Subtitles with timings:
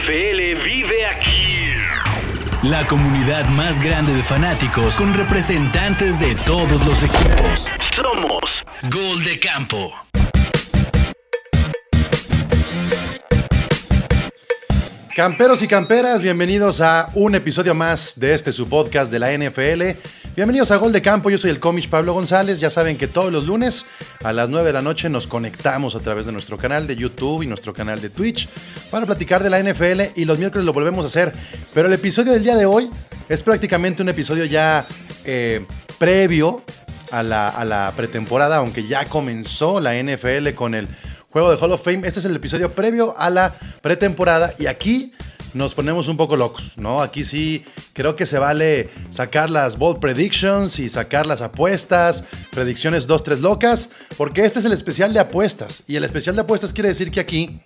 [0.00, 1.74] NFL vive aquí.
[2.62, 7.66] La comunidad más grande de fanáticos con representantes de todos los equipos.
[7.94, 9.92] Somos Gol de Campo.
[15.14, 19.98] Camperos y camperas, bienvenidos a un episodio más de este su podcast de la NFL.
[20.36, 22.60] Bienvenidos a Gol de Campo, yo soy el cómic Pablo González.
[22.60, 23.84] Ya saben que todos los lunes
[24.22, 27.42] a las 9 de la noche nos conectamos a través de nuestro canal de YouTube
[27.42, 28.48] y nuestro canal de Twitch
[28.92, 31.32] para platicar de la NFL y los miércoles lo volvemos a hacer.
[31.74, 32.88] Pero el episodio del día de hoy
[33.28, 34.86] es prácticamente un episodio ya
[35.24, 35.66] eh,
[35.98, 36.62] previo
[37.10, 40.86] a la, a la pretemporada, aunque ya comenzó la NFL con el
[41.30, 42.06] juego de Hall of Fame.
[42.06, 45.12] Este es el episodio previo a la pretemporada y aquí
[45.54, 47.02] nos ponemos un poco locos, ¿no?
[47.02, 53.08] Aquí sí creo que se vale sacar las bold predictions y sacar las apuestas, predicciones
[53.08, 55.82] 2-3 locas, porque este es el especial de apuestas.
[55.86, 57.60] Y el especial de apuestas quiere decir que aquí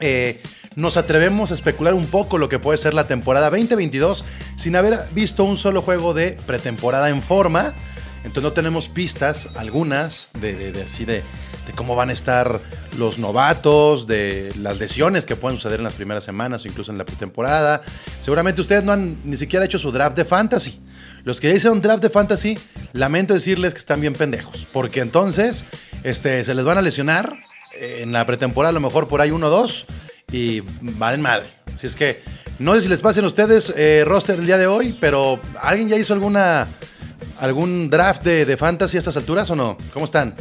[0.00, 0.42] eh,
[0.76, 4.24] nos atrevemos a especular un poco lo que puede ser la temporada 2022
[4.56, 7.74] sin haber visto un solo juego de pretemporada en forma.
[8.18, 11.22] Entonces no tenemos pistas, algunas, de, de, de así de,
[11.68, 12.60] de cómo van a estar
[12.96, 16.96] los novatos, de las lesiones que pueden suceder en las primeras semanas o incluso en
[16.96, 17.82] la pretemporada.
[18.20, 20.80] Seguramente ustedes no han ni siquiera hecho su draft de fantasy.
[21.24, 22.58] Los que ya hicieron draft de fantasy,
[22.94, 25.64] lamento decirles que están bien pendejos, porque entonces
[26.02, 27.34] este, se les van a lesionar
[27.78, 29.84] eh, en la pretemporada, a lo mejor por ahí uno o dos,
[30.32, 31.50] y valen madre.
[31.74, 32.22] Así es que
[32.58, 35.90] no sé si les pasen a ustedes eh, roster el día de hoy, pero ¿alguien
[35.90, 36.66] ya hizo alguna
[37.38, 39.76] algún draft de, de fantasy a estas alturas o no?
[39.92, 40.34] ¿Cómo están?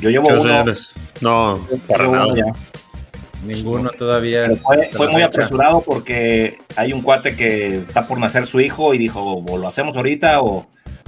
[0.00, 0.42] Yo llevo ¿Qué uno.
[0.42, 0.92] señores?
[1.20, 2.26] No, para llevo nada.
[2.26, 2.44] uno ya.
[3.44, 4.46] Ninguno todavía.
[4.46, 4.58] Pero
[4.92, 5.26] fue, muy fecha.
[5.26, 9.68] apresurado porque hay un cuate que está por nacer su hijo y dijo, o lo
[9.68, 10.66] hacemos ahorita o,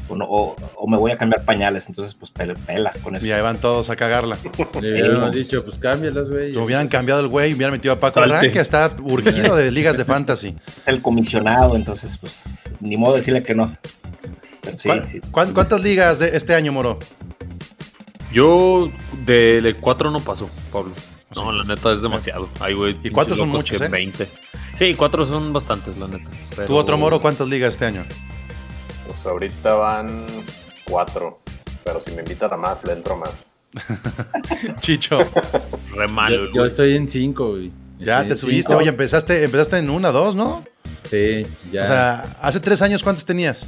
[0.08, 1.88] o, no- o- o me voy a cambiar pañales.
[1.88, 3.26] Entonces, pues pel- pelas con eso.
[3.26, 4.36] Y ahí van todos a cagarla.
[4.80, 6.56] Le hubiéramos dicho, pues cámbialas, güey.
[6.56, 8.20] Hubieran cambiado el güey y hubieran metido a Paco.
[8.20, 10.54] Arran, que está urgido de ligas de fantasy.
[10.86, 13.72] El comisionado, entonces, pues ni modo de decirle que no.
[14.76, 15.20] Sí, ¿Cuán- sí.
[15.32, 16.98] cuán- ¿Cuántas ligas de este año, Moro?
[18.32, 18.90] Yo
[19.24, 20.92] de 4 no paso, Pablo.
[21.34, 22.48] No, la neta es demasiado.
[22.58, 22.96] Ay, güey.
[23.04, 23.88] Y cuatro pinches son muchos, que ¿eh?
[23.88, 24.28] 20.
[24.76, 26.28] Sí, 4 son bastantes, la neta.
[26.54, 28.04] Pero- ¿Tú, otro Moro, cuántas ligas este año?
[29.06, 30.24] Pues ahorita van
[30.84, 31.40] cuatro,
[31.84, 33.52] pero si me invitan a más, le entro más.
[34.80, 35.18] Chicho,
[35.94, 37.70] Re malo, Yo, estoy en cinco, güey.
[37.98, 38.62] ya Estoy te subiste.
[38.68, 38.80] cinco.
[38.80, 40.64] Oye, empezaste, empezaste en una, dos, ¿no?
[41.02, 41.82] Sí, ya.
[41.82, 43.66] O sea, hace tres años, ¿cuántas tenías?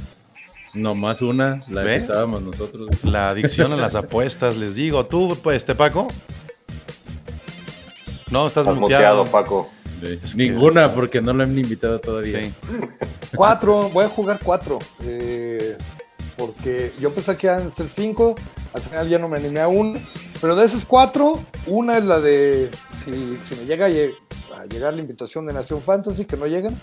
[0.73, 1.91] Nomás una, la ¿Ve?
[1.91, 2.89] que estábamos nosotros.
[3.03, 5.05] La adicción a las apuestas, les digo.
[5.05, 6.07] ¿Tú, pues, este Paco?
[8.31, 9.23] No, estás, Estás muteado.
[9.25, 9.67] muteado, Paco.
[10.01, 12.43] Es Ninguna, está- porque no lo han invitado todavía.
[12.43, 12.53] Sí.
[13.35, 14.79] Cuatro, voy a jugar cuatro.
[15.03, 15.77] eh,
[16.35, 18.33] porque yo pensé que iban a ser cinco,
[18.73, 19.99] al final ya no me animé a una.
[20.41, 24.15] Pero de esos cuatro, una es la de si, si me llega a, lle-
[24.59, 26.81] a llegar la invitación de Nación Fantasy, que no llegan.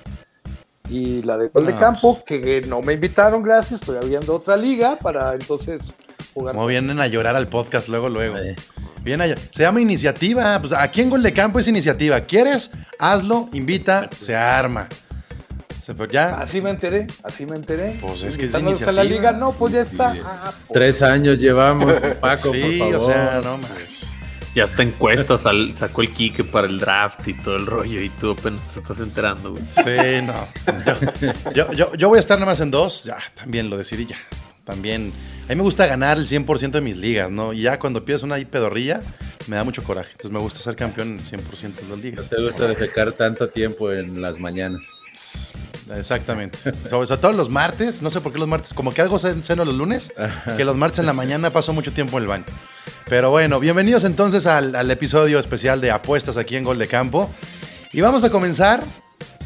[0.90, 3.80] Y la de Gol de Campo, que no me invitaron, gracias.
[3.80, 5.94] Estoy abriendo otra liga para entonces
[6.34, 6.54] jugar.
[6.54, 8.36] Como vienen a llorar al podcast luego, luego.
[8.38, 8.56] Eh,
[9.02, 9.36] Bien allá.
[9.52, 10.58] Se llama iniciativa.
[10.60, 12.20] Pues aquí en Gol de Campo es iniciativa.
[12.20, 12.70] ¿Quieres?
[12.98, 14.88] Hazlo, invita, se arma.
[15.80, 16.38] Se- pues ya.
[16.38, 17.96] Así me enteré, así me enteré.
[18.00, 18.52] Pues es que es
[18.92, 20.12] la liga, no, pues ya Sí, está.
[20.12, 20.20] sí.
[20.24, 20.72] Ah, pues.
[20.72, 22.94] Tres años llevamos, Paco, sí, por favor.
[22.96, 24.04] o sea, no mames.
[24.54, 28.00] Ya está encuestas, al- sacó el Kike para el draft y todo el rollo.
[28.02, 29.62] Y tú apenas te estás enterando, güey.
[29.66, 30.82] Sí, no.
[30.84, 33.04] Yo, yo, yo- yo voy a estar nada más en dos.
[33.04, 34.16] Ya, también lo decidí ya.
[34.70, 35.12] También.
[35.46, 37.52] A mí me gusta ganar el 100% de mis ligas, ¿no?
[37.52, 39.02] Y ya cuando empiezas una ahí pedorrilla,
[39.48, 40.10] me da mucho coraje.
[40.12, 42.28] Entonces me gusta ser campeón en el 100% de las No ligas.
[42.28, 44.82] te gusta defecar tanto tiempo en las mañanas.
[45.96, 46.56] Exactamente.
[46.88, 49.42] Sobre, sobre todo los martes, no sé por qué los martes, como que algo se
[49.42, 50.12] ceno los lunes,
[50.56, 52.44] que los martes en la mañana paso mucho tiempo en el baño.
[53.08, 57.28] Pero bueno, bienvenidos entonces al, al episodio especial de apuestas aquí en Gol de Campo.
[57.92, 58.84] Y vamos a comenzar.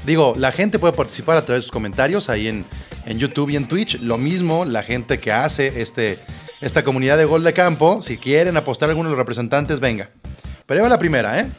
[0.05, 2.67] Digo, la gente puede participar a través de sus comentarios ahí en,
[3.07, 4.01] en YouTube y en Twitch.
[4.01, 6.19] Lo mismo la gente que hace este,
[6.61, 8.03] esta comunidad de Gol de Campo.
[8.03, 10.11] Si quieren apostar a alguno de los representantes, venga.
[10.67, 11.51] Pero ahí va la primera, ¿eh?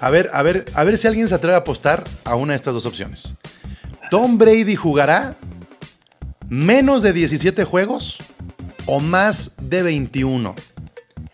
[0.00, 2.56] A ver, a ver, a ver si alguien se atreve a apostar a una de
[2.56, 3.34] estas dos opciones.
[4.10, 5.36] Tom Brady jugará
[6.48, 8.18] menos de 17 juegos
[8.86, 10.54] o más de 21.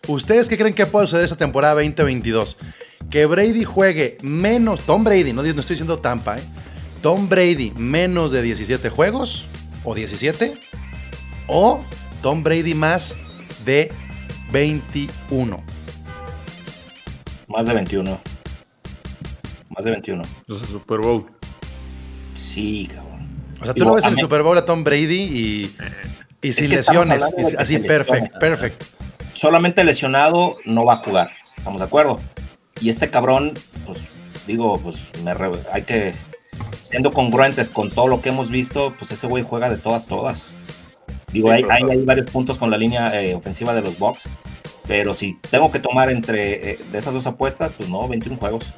[0.07, 2.57] ¿Ustedes qué creen que puede suceder esta temporada 2022?
[3.09, 6.43] Que Brady juegue menos, Tom Brady, no, no estoy diciendo Tampa, ¿eh?
[7.01, 9.45] Tom Brady menos de 17 juegos
[9.83, 10.55] o 17
[11.47, 11.81] o
[12.21, 13.15] Tom Brady más
[13.65, 13.91] de
[14.51, 15.63] 21.
[17.47, 18.19] Más de 21.
[19.69, 20.23] Más de 21.
[20.23, 21.25] Es el Super Bowl.
[22.35, 23.27] Sí, cabrón.
[23.61, 25.75] O sea, tú Digo, lo ves en el Super Bowl a Tom Brady y,
[26.41, 27.23] y sin lesiones.
[27.37, 28.85] y- así, perfecto, perfecto.
[29.33, 31.31] Solamente lesionado no va a jugar.
[31.57, 32.19] ¿Estamos de acuerdo?
[32.81, 33.53] Y este cabrón,
[33.85, 33.99] pues
[34.45, 36.13] digo, pues me re- hay que,
[36.87, 40.53] siendo congruentes con todo lo que hemos visto, pues ese güey juega de todas, todas.
[41.31, 44.29] Digo, Sí, hay, hay, hay varios puntos con la línea eh, ofensiva de los Bucks,
[44.87, 48.73] pero si tengo que tomar entre eh, de esas dos apuestas, pues no, 21 juegos.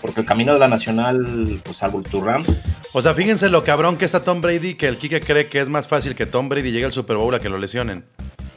[0.00, 2.62] Porque el camino de la Nacional, pues salvo tus Rams,
[2.92, 5.68] O sea, fíjense lo cabrón que está Tom Brady, que el Kike cree que es
[5.68, 8.04] más fácil que Tom Brady llegue al Super Bowl a que lo lesionen.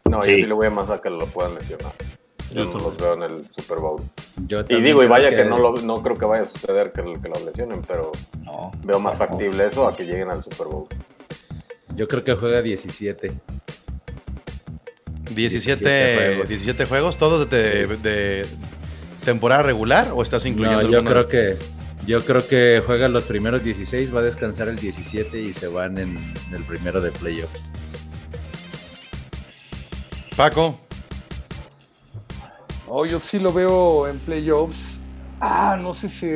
[0.06, 0.32] No, Sí.
[0.32, 1.94] yo sí le voy a más a que lo puedan lesionar.
[2.52, 4.02] Yo no los veo en el Super Bowl.
[4.48, 7.02] Yo Y digo, y vaya que, no, lo, no creo que vaya a suceder que,
[7.22, 8.12] que lo lesionen, pero
[8.46, 8.72] no.
[8.84, 10.88] veo más factible eso a que lleguen al Super Bowl.
[11.96, 13.34] Yo creo que juega 17.
[15.30, 16.48] 17, 17 juegos.
[16.50, 18.46] 17 juegos, todos de, de
[19.26, 21.12] temporada regular o estás incluyendo No, yo alguno?
[21.12, 21.58] creo que
[22.06, 25.98] yo creo que juega los primeros 16, va a descansar el 17 y se van
[25.98, 26.18] en,
[26.48, 27.74] en el primero de playoffs.
[30.38, 30.80] Paco,
[32.88, 35.02] No, yo sí lo veo en playoffs.
[35.40, 36.28] Ah, no sé si.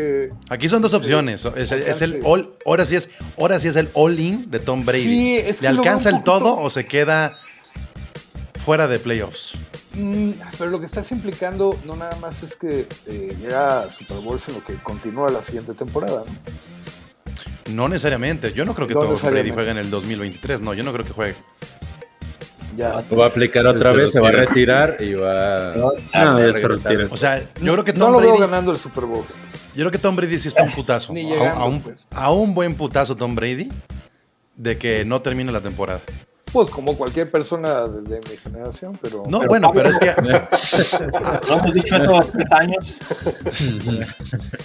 [0.49, 1.43] aquí son dos opciones.
[1.55, 3.09] Es, el- es el all, ahora sí es,
[3.39, 5.03] ahora sí es el all-in de Tom Brady.
[5.03, 7.35] Sí, es que ¿Le alcanza el poquito- todo o se queda
[8.63, 9.53] fuera de playoffs?
[9.95, 14.17] Mm, pero lo que estás implicando no nada más es que eh, llega a Super
[14.19, 16.23] Bowl, sino que continúa la siguiente temporada.
[17.67, 17.73] ¿no?
[17.73, 18.53] No necesariamente.
[18.53, 20.61] Yo no creo que No Tom Brady juegue en el 2023.
[20.61, 21.35] No, yo no creo que juegue.
[22.75, 23.03] Ya.
[23.09, 24.87] Lo va a aplicar otra Se vez, se va a retira.
[24.87, 26.91] retirar y va Ah, a ya se regresar.
[26.91, 27.05] retira.
[27.11, 28.41] O sea, yo creo que no Tom lo veo Brady.
[28.41, 29.23] ganando el Super Bowl.
[29.73, 31.13] Yo creo que Tom Brady sí está un putazo.
[31.13, 32.07] Ni A- llegando, a, un, pues.
[32.11, 33.69] a un buen putazo Tom Brady
[34.55, 36.01] de que no termine la temporada.
[36.51, 39.23] Pues como cualquier persona de, de mi generación, pero.
[39.27, 40.21] No, Pero bueno, Pablo- pero es que
[41.47, 42.97] No hemos dicho esto hace tres años.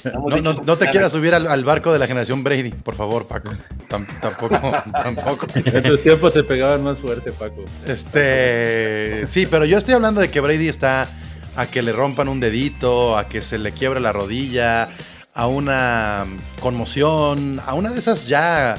[0.67, 3.51] no, te quieras subir al, al barco de la generación Brady, por favor, Paco.
[3.89, 4.59] Tam- tampoco,
[4.93, 5.47] tampoco.
[5.55, 7.65] En tus tiempos se pegaban más fuerte, Paco.
[7.87, 11.09] Este, sí, pero yo estoy hablando de que Brady está
[11.57, 14.89] a que le rompan un dedito, a que se le quiebre la rodilla,
[15.35, 16.27] a una
[16.61, 18.77] conmoción, a una de esas ya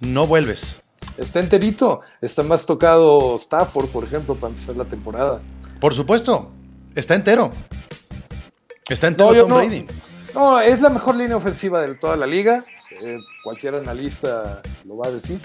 [0.00, 0.76] no vuelves.
[1.16, 2.00] Está enterito.
[2.20, 5.40] Está más tocado Stafford, por ejemplo, para empezar la temporada.
[5.80, 6.50] Por supuesto,
[6.94, 7.52] está entero.
[8.88, 9.56] Está entero No, Tom no.
[9.56, 9.86] Brady.
[10.34, 12.64] No, es la mejor línea ofensiva de toda la liga.
[13.02, 15.40] Eh, cualquier analista lo va a decir.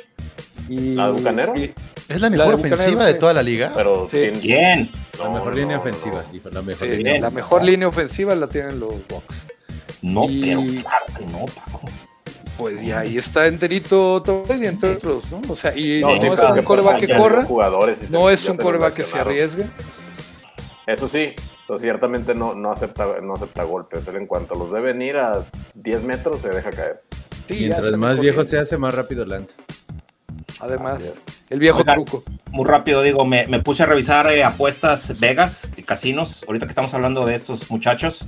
[0.68, 1.57] Y, ¿La de Bucaneros?
[1.57, 1.74] y-
[2.07, 3.71] Es la La mejor de ofensiva de toda la liga.
[3.75, 4.18] Pero Sí.
[4.18, 4.92] ¿quién- Bien.
[5.19, 7.19] La No, mejor no, línea ofensiva, la mejor sí, línea.
[7.19, 9.45] la mejor línea ofensiva la tienen los Bucks.
[10.01, 11.81] No, Y- pero claro que no, Paco.
[12.60, 15.42] Pues y ahí está enterito Tom Brady, entre otros, ¿no?
[15.48, 18.30] O sea, y no, sí, es un coreback que ya corra, jugadores y se- no
[18.30, 19.66] es ya un coreback que se arriesgue.
[20.86, 21.34] Eso sí,
[21.66, 24.06] pues, ciertamente no, no, acepta, no acepta golpes.
[24.08, 27.02] Él en cuanto los ve venir a 10 metros se deja caer.
[27.48, 29.56] Sí, ya Mientras más viejo se hace, más rápido lanza.
[30.60, 31.00] Además,
[31.50, 32.24] el viejo truco.
[32.52, 36.72] Muy rápido, digo, me, me puse a revisar eh, apuestas Vegas, y casinos, ahorita que
[36.72, 38.26] estamos hablando de estos muchachos.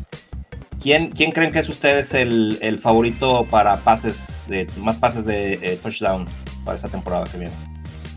[0.81, 5.53] ¿Quién, quién creen que es ustedes el, el favorito para pases, de más pases de
[5.61, 6.27] eh, touchdown
[6.65, 7.53] para esta temporada que viene?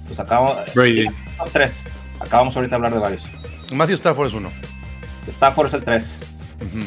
[0.07, 0.57] Pues acabamos...
[0.75, 1.07] Brady.
[1.37, 1.89] Top 3.
[2.21, 3.27] Acabamos ahorita de hablar de varios.
[3.71, 4.51] Matthew Stafford es uno.
[5.27, 6.21] Stafford es el 3.
[6.61, 6.85] Ujú.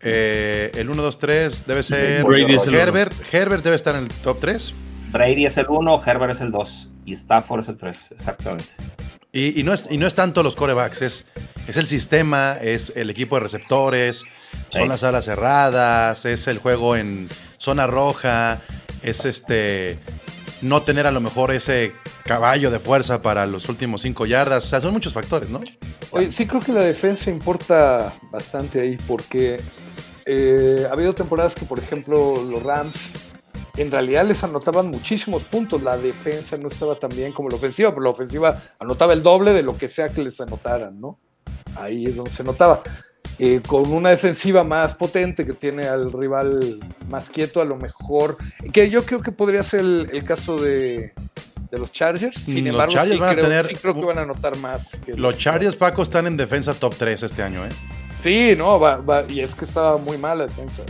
[0.00, 2.78] Eh, el 1, 2, 3 debe ser Brady es el uno.
[2.78, 3.12] Herbert.
[3.32, 4.74] Herbert debe estar en el top 3.
[5.10, 8.68] Brady es el 1, Herbert es el 2 y Stafford es el 3, exactamente.
[9.32, 11.28] Y, y no es, y no es tanto los corebacks, es,
[11.66, 14.24] es el sistema, es el equipo de receptores,
[14.70, 14.88] son Sí.
[14.88, 18.60] las alas cerradas, es el juego en zona roja,
[19.02, 19.98] es este
[20.60, 21.92] no tener a lo mejor ese
[22.24, 24.64] caballo de fuerza para los últimos cinco yardas.
[24.64, 25.60] O sea, son muchos factores, ¿no?
[26.10, 29.60] Oye, sí creo que la defensa importa bastante ahí, porque
[30.26, 33.10] eh, ha habido temporadas que, por ejemplo, los Rams
[33.78, 35.82] en realidad les anotaban muchísimos puntos.
[35.82, 39.52] La defensa no estaba tan bien como la ofensiva, pero la ofensiva anotaba el doble
[39.52, 41.18] de lo que sea que les anotaran, ¿no?
[41.76, 42.82] Ahí es donde se notaba.
[43.38, 48.36] Eh, con una defensiva más potente que tiene al rival más quieto, a lo mejor,
[48.72, 51.12] que yo creo que podría ser el, el caso de,
[51.70, 52.36] de los Chargers.
[52.36, 54.56] Sin Los embargo, Chargers sí, van a creo, tener sí creo que van a anotar
[54.56, 54.98] más.
[55.04, 57.70] que Los Chargers, Paco, están en defensa top 3 este año, ¿eh?
[58.22, 60.82] Sí, no, va, va, y es que estaba muy mal la defensa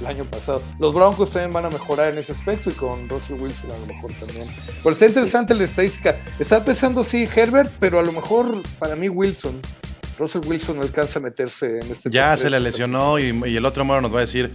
[0.00, 0.62] el año pasado.
[0.78, 3.86] Los Broncos también van a mejorar en ese aspecto y con Russell Wilson a lo
[3.86, 4.48] mejor también.
[4.82, 6.16] Pero está interesante la estadística.
[6.38, 9.60] Está pensando sí Herbert, pero a lo mejor para mí Wilson.
[10.18, 13.84] Russell Wilson alcanza a meterse en este Ya se le lesionó y, y el otro
[13.84, 14.52] moro nos va a decir,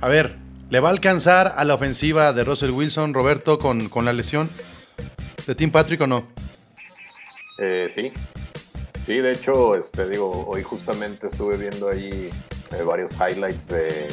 [0.00, 0.36] a ver,
[0.70, 4.50] ¿le va a alcanzar a la ofensiva de Russell Wilson, Roberto, con, con la lesión
[5.46, 6.28] de Tim Patrick o no?
[7.58, 8.12] Eh, sí.
[9.04, 12.30] Sí, de hecho, este, digo, hoy justamente estuve viendo ahí
[12.70, 14.08] eh, varios highlights de,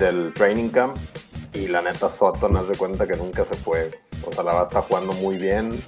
[0.00, 0.96] del training camp
[1.52, 3.90] y la neta Sutton haz de cuenta que nunca se fue.
[4.26, 5.84] O sea, la verdad está jugando muy bien.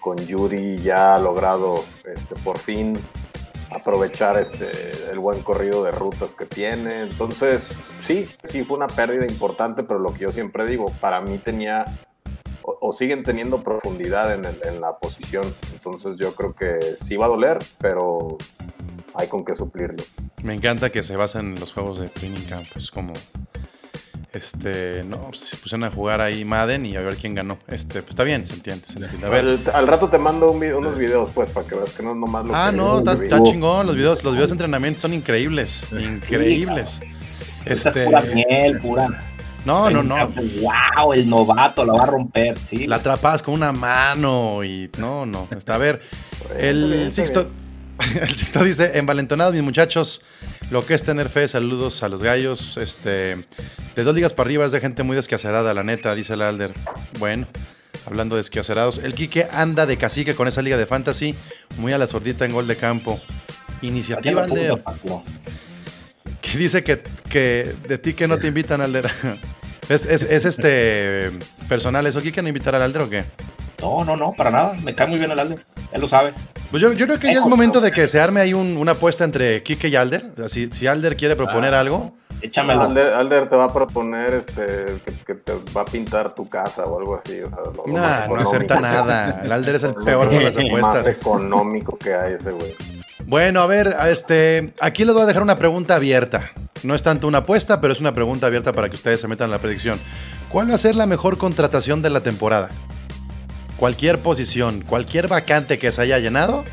[0.00, 2.98] Con Judy ya ha logrado este, por fin
[3.70, 7.02] aprovechar este el buen corrido de rutas que tiene.
[7.02, 7.68] Entonces,
[8.00, 11.84] sí, sí fue una pérdida importante, pero lo que yo siempre digo, para mí tenía
[12.62, 15.52] o, o siguen teniendo profundidad en, el- en la posición.
[15.74, 18.38] Entonces yo creo que sí va a doler, pero
[19.18, 20.02] hay con qué suplirlo.
[20.42, 22.66] Me encanta que se basan en los juegos de training camp.
[22.76, 23.12] Es como.
[24.32, 25.02] Este.
[25.04, 27.56] No, pues, se pusieron a jugar ahí Madden y a ver quién ganó.
[27.66, 28.86] Este, pues está bien, se entiende.
[28.86, 29.26] se entiende.
[29.26, 29.44] A ver.
[29.44, 32.16] Al, al rato te mando un unos videos, pues, para que veas que no es
[32.16, 33.28] nomás lo Ah, que no, está vi.
[33.50, 33.86] chingón.
[33.86, 35.82] Los videos, los videos de entrenamiento son increíbles.
[35.92, 37.00] Increíbles.
[37.64, 38.00] Esta Este.
[38.04, 39.24] es pura miel, pura.
[39.64, 40.28] No, no, no.
[40.28, 42.86] Wow, el novato la va a romper, sí.
[42.86, 45.48] La atrapas con una mano y no, no.
[45.50, 46.00] Está, a ver,
[46.56, 47.48] el Sixto,
[48.20, 50.22] el Sixto dice, envalentonados mis muchachos,
[50.70, 53.46] lo que es tener fe, saludos a los gallos, este,
[53.96, 56.72] de dos ligas para arriba es de gente muy descacerada, la neta, dice el Alder.
[57.18, 57.46] Bueno,
[58.06, 61.34] hablando de descacerados, el Quique anda de cacique con esa liga de fantasy,
[61.76, 63.20] muy a la sordita en gol de campo.
[63.82, 64.82] Iniciativa, Alder,
[66.40, 69.10] que dice que, que de ti que no te invitan, Alder.
[69.88, 71.30] ¿Es, es, es este
[71.68, 73.24] personal eso, Quique, no invitar al Alder o qué?
[73.80, 74.74] No, no, no, para nada.
[74.82, 75.64] Me cae muy bien el Alder.
[75.92, 76.32] Él lo sabe.
[76.70, 78.92] Pues yo, yo creo que ya es momento de que se arme ahí un- una
[78.92, 80.32] apuesta entre Kike y Alder.
[80.48, 82.14] Si, si Alder quiere proponer algo.
[82.42, 82.82] Échamelo.
[82.82, 86.84] Alder, Alder te va a proponer este que, que te va a pintar tu casa
[86.84, 87.40] o algo así.
[87.40, 89.40] O sea, lo- lo Nah, no acepta nada.
[89.42, 91.06] El Alder es el peor con las Lo más apuestas.
[91.06, 92.74] económico que hay ese güey.
[93.26, 96.50] Bueno, a ver, este, aquí les voy a dejar una pregunta abierta.
[96.82, 99.46] No es tanto una apuesta, pero es una pregunta abierta para que ustedes se metan
[99.46, 99.98] en la predicción.
[100.48, 102.70] ¿Cuál va a ser la mejor contratación de la temporada?
[103.78, 106.64] Cualquier posición, cualquier vacante que se haya llenado,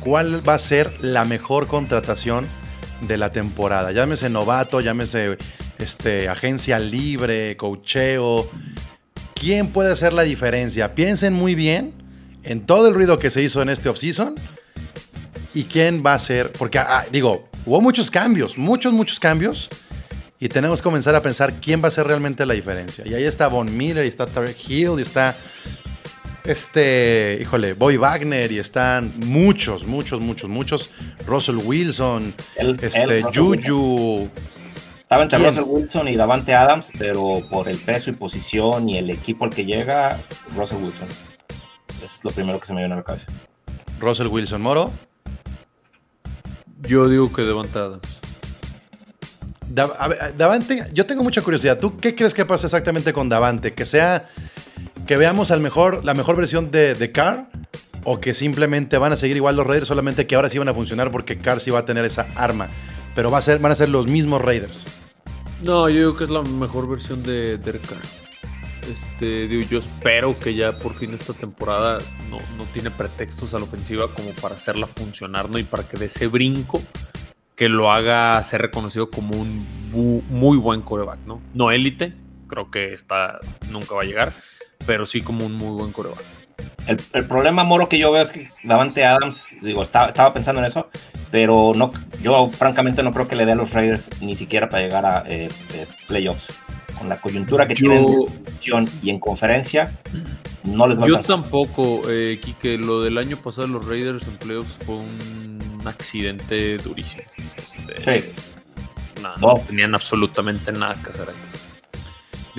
[0.00, 2.46] ¿cuál va a ser la mejor contratación
[3.00, 3.90] de la temporada?
[3.90, 5.36] Llámese novato, llámese
[5.78, 8.48] este, agencia libre, cocheo.
[9.34, 10.94] ¿Quién puede hacer la diferencia?
[10.94, 11.92] Piensen muy bien
[12.44, 14.36] en todo el ruido que se hizo en este offseason
[15.54, 19.68] y quién va a ser, porque ah, digo, hubo muchos cambios, muchos, muchos cambios,
[20.38, 23.04] y tenemos que comenzar a pensar quién va a ser realmente la diferencia.
[23.04, 25.36] Y ahí está Von Miller, y está Tarek Hill, y está
[26.48, 30.90] este, híjole, Boy Wagner, y están muchos, muchos, muchos, muchos,
[31.26, 32.34] Russell Wilson,
[32.80, 34.28] este, Russell Juju,
[35.00, 35.50] Estaba entre ¿Quién?
[35.50, 39.50] Russell Wilson y Davante Adams, pero por el peso y posición y el equipo al
[39.50, 40.20] que llega,
[40.56, 41.08] Russell Wilson.
[42.02, 43.26] Es lo primero que se me viene a la cabeza.
[44.00, 44.92] Russell Wilson, Moro.
[46.82, 48.20] Yo digo que Devante Adams.
[49.68, 51.78] Da- a ver, Davante, yo tengo mucha curiosidad.
[51.78, 53.74] ¿Tú qué crees que pasa exactamente con Davante?
[53.74, 54.26] ¿Que sea
[55.08, 55.58] que veamos la
[56.14, 57.48] mejor versión de, de Carr?
[58.04, 60.74] ¿O que simplemente van a seguir igual los Raiders, solamente que ahora sí van a
[60.74, 62.68] funcionar porque Carr sí va a tener esa arma?
[63.14, 64.86] Pero va a ser, van a ser los mismos Raiders.
[65.62, 67.82] No, yo digo que es la mejor versión de Derek.
[68.92, 71.98] Este, yo espero que ya por fin esta temporada
[72.30, 75.58] no, no tiene pretextos a la ofensiva como para hacerla funcionar, ¿no?
[75.58, 76.82] Y para que de ese brinco
[77.56, 81.40] que lo haga ser reconocido como un muy buen coreback, ¿no?
[81.54, 82.14] No élite,
[82.46, 84.34] creo que está, nunca va a llegar,
[84.88, 86.24] pero sí como un muy buen coreback.
[86.86, 90.60] El, el problema, Moro, que yo veo es que Davante Adams, digo, estaba, estaba pensando
[90.62, 90.88] en eso,
[91.30, 91.92] pero no,
[92.22, 95.22] yo francamente no creo que le dé a los Raiders ni siquiera para llegar a
[95.26, 96.48] eh, eh, playoffs.
[96.98, 98.28] Con la coyuntura que Yo-
[98.60, 99.92] tienen y en conferencia,
[100.64, 104.26] no les va a Yo tampoco, eh, Kike, lo del año pasado de los Raiders
[104.26, 107.22] en playoffs fue un accidente durísimo.
[107.56, 108.32] Este, Sí.
[109.22, 109.54] no, No.
[109.54, 111.34] no tenían absolutamente nada que hacer ahí.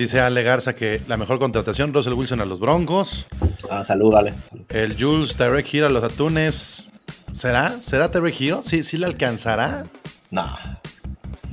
[0.00, 3.26] Dice Ale Garza que la mejor contratación, Russell Wilson a los Broncos.
[3.68, 4.32] Ah, salud, dale.
[4.70, 6.86] El Jules Tarek Hill a los Atunes.
[7.34, 7.82] ¿Será?
[7.82, 8.56] ¿Será Tarek Hill?
[8.62, 9.84] ¿Sí, sí le alcanzará?
[10.30, 10.56] No.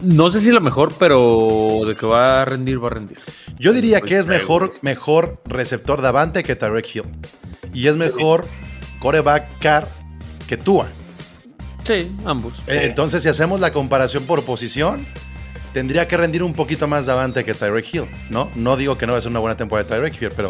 [0.01, 3.17] No sé si la mejor, pero de que va a rendir, va a rendir.
[3.59, 7.03] Yo diría Pues que es mejor, mejor receptor Davante que Tarek Hill.
[7.73, 8.45] Y es mejor
[9.01, 9.89] coreback Carr
[10.47, 10.87] que Tua.
[11.83, 12.59] Sí, ambos.
[12.67, 15.05] Eh, Entonces, si hacemos la comparación por posición,
[15.77, 18.49] tendría que rendir un poquito más Davante que Tyreek Hill, ¿no?
[18.55, 20.47] No digo que no va a ser una buena temporada de Tyreek Hill, pero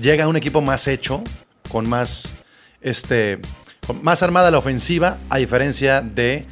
[0.00, 1.24] llega un equipo más hecho,
[1.68, 2.36] con más,
[2.80, 3.40] este,
[3.84, 6.46] con más armada la ofensiva, a diferencia de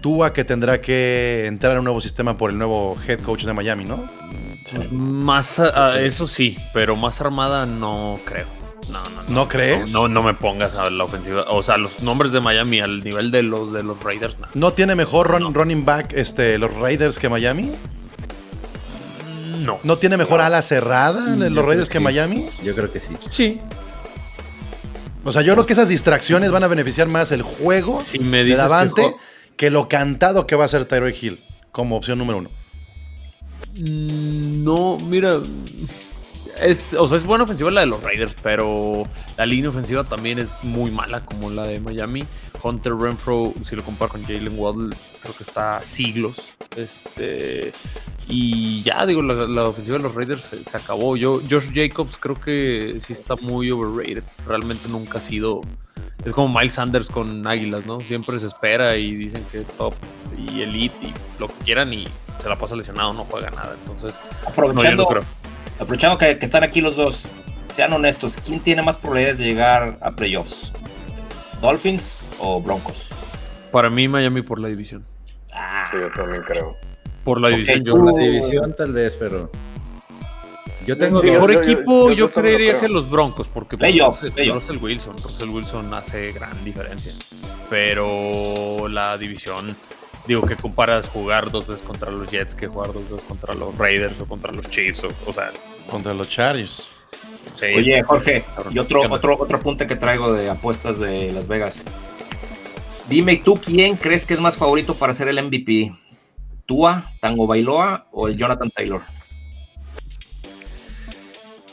[0.00, 3.52] Tua que tendrá que entrar en un nuevo sistema por el nuevo head coach de
[3.52, 4.04] Miami, ¿no?
[4.72, 8.48] Pues más, a- a- eso sí, pero más armada no creo.
[8.88, 9.28] No, no, no.
[9.28, 9.90] ¿No crees?
[9.92, 11.44] No, no me pongas a la ofensiva.
[11.48, 14.46] O sea, los nombres de Miami al nivel de los de los Raiders, no.
[14.54, 17.72] ¿No tiene mejor run- running back este, los Raiders que Miami?
[19.58, 19.78] No.
[19.82, 22.04] ¿No tiene mejor ala cerrada Mm, yo los Raiders que que sí.
[22.04, 22.48] Miami?
[22.62, 23.16] Yo creo que sí.
[23.30, 23.60] Sí.
[25.24, 28.38] O sea, yo creo que esas distracciones van a beneficiar más el juego Si me
[28.38, 29.16] de dices que Davante jo-
[29.56, 31.40] que, lo cantado que va a ser Tyreek Hill
[31.72, 32.50] como opción número uno.
[33.76, 35.40] No, mira.
[36.60, 39.04] Es, o sea, es buena ofensiva la de los Raiders, pero
[39.36, 42.24] la línea ofensiva también es muy mala como la de Miami.
[42.62, 46.36] Hunter Renfro, si lo comparo con Jalen Waddle, creo que está a siglos.
[46.76, 47.72] Este,
[48.26, 51.16] y ya, digo, la, la ofensiva de los Raiders se, se acabó.
[51.16, 54.22] Yo, Josh Jacobs creo que sí está muy overrated.
[54.46, 55.60] Realmente nunca ha sido.
[56.24, 58.00] Es como Miles Sanders con Águilas, ¿no?
[58.00, 59.92] Siempre se espera y dicen que top
[60.38, 62.08] y elite y lo que quieran y
[62.40, 63.76] se la pasa lesionado, no juega nada.
[63.78, 65.24] Entonces, no, yo Aprovechando, no creo.
[65.78, 67.30] Aprovechando que, que están aquí los dos,
[67.68, 70.72] sean honestos, ¿quién tiene más probabilidades de llegar a playoffs?
[71.60, 73.08] ¿Dolphins o Broncos?
[73.72, 75.04] Para mí, Miami por la división.
[75.52, 76.76] Ah, Sí, yo también creo.
[77.24, 77.94] Por la división, yo.
[77.94, 79.50] Por la división tal vez, pero...
[80.86, 83.48] Yo tengo Sí, yo- yo- equipo, yo- yo, yo también lo creería que los Broncos,
[83.48, 84.32] porque pues, Russell.
[84.52, 87.14] Russell Wilson, Russell Wilson hace gran diferencia.
[87.70, 89.74] Pero la división,
[90.26, 93.76] digo que comparas jugar dos veces contra los Jets que jugar dos veces contra los
[93.76, 95.52] Raiders o contra los Chiefs, o, o sea,
[95.90, 96.88] Contra los Chargers.
[97.56, 101.84] sí, Oye, Jorge, y otro, otro, otro apunte que traigo de apuestas de Las Vegas.
[103.08, 105.94] Dime tú quién crees que es más favorito para ser el MVP.
[106.64, 109.02] ¿Tua, Tango Bailoa o el Jonathan Taylor?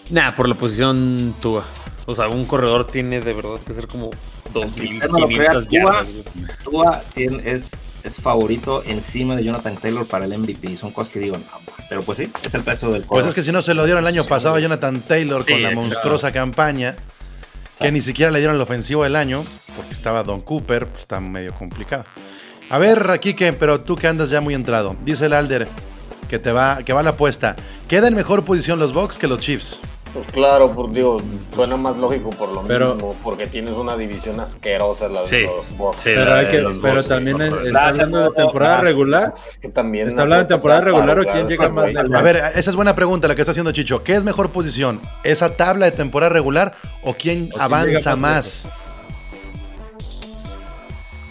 [0.09, 1.63] Nah, por la posición Tua.
[2.05, 4.09] O sea, un corredor tiene de verdad que ser como
[4.53, 6.09] Usted no lo crea, 2.500 Tua, yardas.
[6.09, 6.23] güey.
[6.65, 7.71] Tua tiene- es,
[8.03, 10.75] es favorito encima de Jonathan Taylor para el MVP.
[10.77, 11.43] Son cosas que digo, no,
[11.89, 14.03] pero pues sí, es el peso del Pues es que si no se lo dieron
[14.03, 15.75] el año pasado a Jonathan Taylor con la exacto.
[15.75, 16.95] monstruosa campaña,
[17.79, 19.43] que ni siquiera le dieron el ofensivo del año,
[19.75, 22.05] porque estaba Don Cooper, pues está medio complicado.
[22.69, 24.95] A ver, Kike, pero tú que andas ya muy entrado.
[25.03, 25.67] Dice el Alder
[26.29, 27.57] que te va, que va la apuesta.
[27.89, 29.77] ¿Queda en mejor posición los Bucks que los Chiefs?
[30.13, 31.21] Pues claro, por digo,
[31.55, 35.41] suena más lógico por lo Pero- mismo, porque tienes una división asquerosa la de Sí.
[35.43, 36.01] los Bucks.
[36.01, 38.29] Sí, Pero, la hay de que- los pero Bucks, también es- no, está hablando de
[38.35, 39.33] temporada regular.
[39.61, 42.13] Que también Está hablando de temporada regular o quién llega más lejos.
[42.13, 44.03] A ver, esa es buena pregunta la que está haciendo Chicho.
[44.03, 44.99] ¿Qué es mejor posición?
[45.23, 48.67] ¿Esa tabla de temporada regular o quién avanza más?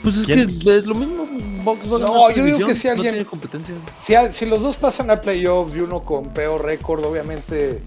[0.02, 0.58] Pues es ¿Quién?
[0.58, 1.26] que es lo mismo.
[1.68, 3.74] Va a No, yo digo que si no alguien- tiene competencia.
[4.02, 7.82] Si, si los dos pasan a playoffs y uno con peor récord, obviamente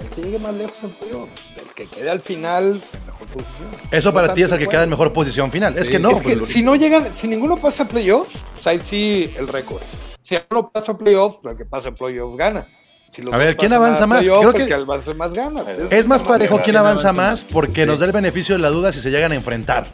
[0.00, 3.68] el que llegue más lejos en playoffs, el que quede al final en mejor posición.
[3.90, 5.76] Eso para ti es el que queda en mejor posición final.
[5.78, 6.10] Es que no.
[6.10, 9.48] es que pues, si no llegan, si ninguno pasa a playoffs, pues ahí sí el
[9.48, 9.82] récord.
[10.22, 12.66] Si uno pasa a playoffs, pues el que pasa a playoffs gana.
[13.10, 14.20] Si A ver, ¿quién avanza más?
[14.22, 15.62] Creo el que- que avance más gana.
[15.70, 17.52] Es Es más parejo quién ¿quién avanza avanza más más?
[17.52, 17.86] porque Sí.
[17.86, 19.86] nos da el beneficio de la duda si se llegan a enfrentar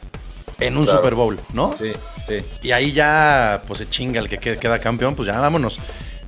[0.60, 0.98] en un Claro.
[0.98, 1.74] Super Bowl, ¿no?
[1.76, 1.92] Sí,
[2.26, 2.44] sí.
[2.62, 5.80] Y ahí ya, pues se chinga el que que- queda campeón, pues ya vámonos.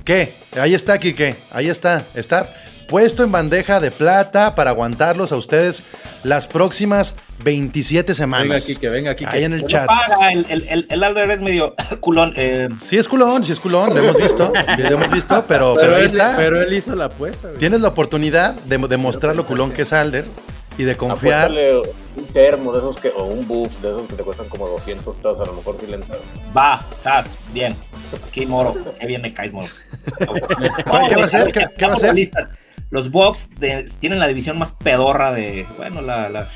[0.03, 0.33] ¿Qué?
[0.59, 1.37] Ahí está, Kike.
[1.51, 2.05] Ahí está.
[2.13, 2.53] Está
[2.91, 5.81] puesto en bandeja de plata para aguantarlos a ustedes
[6.23, 8.63] las próximas 27 Venga semanas.
[8.65, 9.23] aquí, que venga aquí.
[9.25, 9.87] Ahí en el chat.
[9.87, 12.33] paga, el, el, el, es medio culón.
[12.35, 15.75] eh, Sí es culón, sí es culón, lo hemos visto, lo hemos visto, pero, pero
[15.75, 16.33] Pero, ahí él, está.
[16.35, 17.47] pero él hizo la apuesta.
[17.47, 17.59] güey.
[17.59, 20.25] Tienes la oportunidad de demostrar lo culón que es Alder
[20.77, 21.45] y de confiar.
[21.45, 21.81] Apuéstale
[22.17, 25.15] un termo de esos que, o un buff de esos que te cuestan como 200
[25.15, 26.17] pesos, a lo mejor sí le entra.
[26.55, 27.75] va, Sas, bien.
[28.27, 29.67] Aquí Moro, qué bien me caes, Moro.
[30.27, 30.41] ¿Cuál-
[31.09, 31.53] qué va a hacer?
[31.53, 32.13] ¿Qué- qué va a hacer?
[32.13, 32.49] Listas.
[32.91, 35.65] Los Bucks de- tienen la división más pedorra de.
[35.77, 36.49] Bueno, la, la,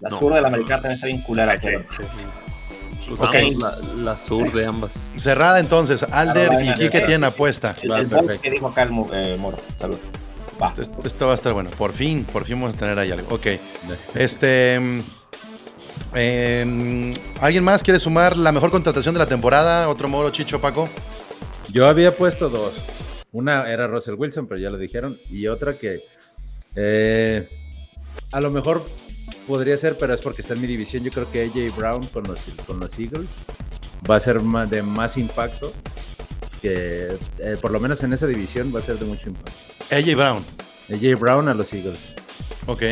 [0.00, 0.18] la No.
[0.18, 1.52] sur de la americana también está bien culera.
[1.60, 3.08] Sí, pero- sí, sí.
[3.10, 3.34] Pues Ok.
[3.34, 5.10] ambos, la, la sur de ambas.
[5.16, 7.76] Cerrada entonces, Alder Claro, y Kike tienen apuesta.
[7.82, 8.42] El, Va, el Bucks perfecto.
[8.42, 9.58] que dijo acá el eh, Moro.
[9.78, 9.98] Salud.
[10.62, 10.66] Va.
[10.68, 11.68] Esto, esto- esto va a estar bueno.
[11.70, 13.34] Por fin, por fin vamos a tener ahí algo.
[13.34, 13.46] Ok.
[14.14, 14.74] Este.
[16.14, 19.88] em, ¿Alguien más quiere sumar la mejor contratación de la temporada?
[19.88, 20.88] ¿Otro moro, Chicho, Paco?
[21.68, 22.74] Yo había puesto dos.
[23.34, 25.18] Una era Russell Wilson, pero ya lo dijeron.
[25.28, 26.02] Y otra que
[26.76, 27.48] eh,
[28.32, 28.86] a lo mejor
[29.46, 31.02] podría ser, pero es porque está en mi división.
[31.04, 33.40] Yo creo que AJ Brown con los, con los Eagles
[34.10, 35.72] va a ser ma- de más impacto.
[36.62, 39.52] Que eh, por lo menos en esa división va a ser de mucho impacto.
[39.90, 40.44] AJ Brown.
[40.90, 42.14] AJ Brown a los Eagles.
[42.66, 42.82] Ok.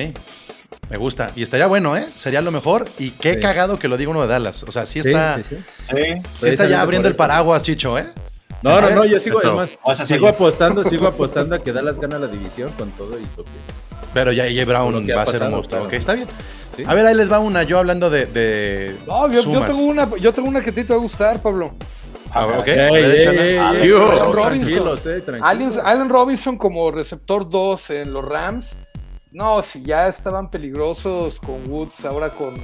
[0.91, 1.33] Me gusta.
[1.37, 2.07] Y estaría bueno, ¿eh?
[2.17, 2.87] Sería lo mejor.
[2.99, 3.41] Y qué Sí.
[3.41, 4.63] cagado que lo diga uno de Dallas.
[4.65, 5.63] O sea, sí está, Sí, sí, sí.
[5.91, 6.23] Sí.
[6.41, 8.07] sí está ya abriendo el paraguas, Chicho, ¿eh?
[8.63, 9.49] No, no, no, yo sigo eso.
[9.49, 9.77] además.
[10.07, 13.43] Sigo apostando, sigo apostando a que Dallas gana la división con todo y que-
[14.15, 15.81] Pero ya AJ Brown va a ser un monstruo.
[15.81, 15.85] claro.
[15.87, 16.29] Ok, está bien.
[16.77, 16.85] Sí.
[16.87, 17.63] A ver, ahí les va una.
[17.65, 18.27] Yo hablando de.
[18.27, 21.43] de No, yo, tengo una, yo tengo una que a ti te va a gustar,
[21.43, 21.75] Pablo.
[22.31, 22.67] Ah, ok.
[24.33, 24.69] Robinson.
[24.69, 28.77] Tranquilos, eh, Allen Robinson como receptor 2 en los Rams.
[29.33, 32.55] No, si ya estaban peligrosos con Woods, ahora con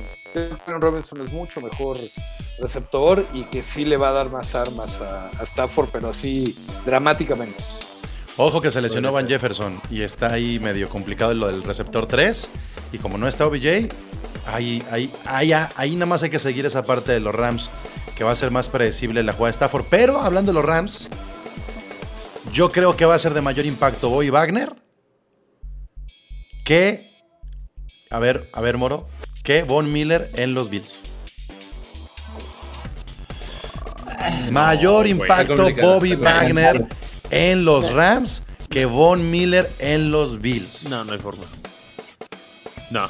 [0.67, 1.99] Robinson es mucho mejor
[2.61, 6.57] receptor y que sí le va a dar más armas a, a Stafford, pero así
[6.85, 7.63] dramáticamente.
[8.41, 12.49] Ojo que se lesionó Van Jefferson y está ahí medio complicado lo del receptor 3.
[12.93, 13.91] Y como no está OBJ,
[14.47, 17.69] ahí, ahí, ahí, ahí nada más hay que seguir esa parte de los Rams,
[18.15, 19.87] que va a ser más predecible la jugada de Stafford.
[19.91, 21.09] Pero hablando de los Rams,
[22.53, 24.73] yo creo que va a ser de mayor impacto Boy Wagner
[26.65, 27.11] que,
[28.11, 29.09] a ver, a ver, Moro,
[29.49, 30.99] que Von Miller en los Bills.
[34.51, 36.85] Mayor impacto Bobby Wagner
[37.31, 40.87] en los Rams que Von Miller en los Bills.
[40.91, 41.47] No, no hay forma.
[42.91, 43.09] No.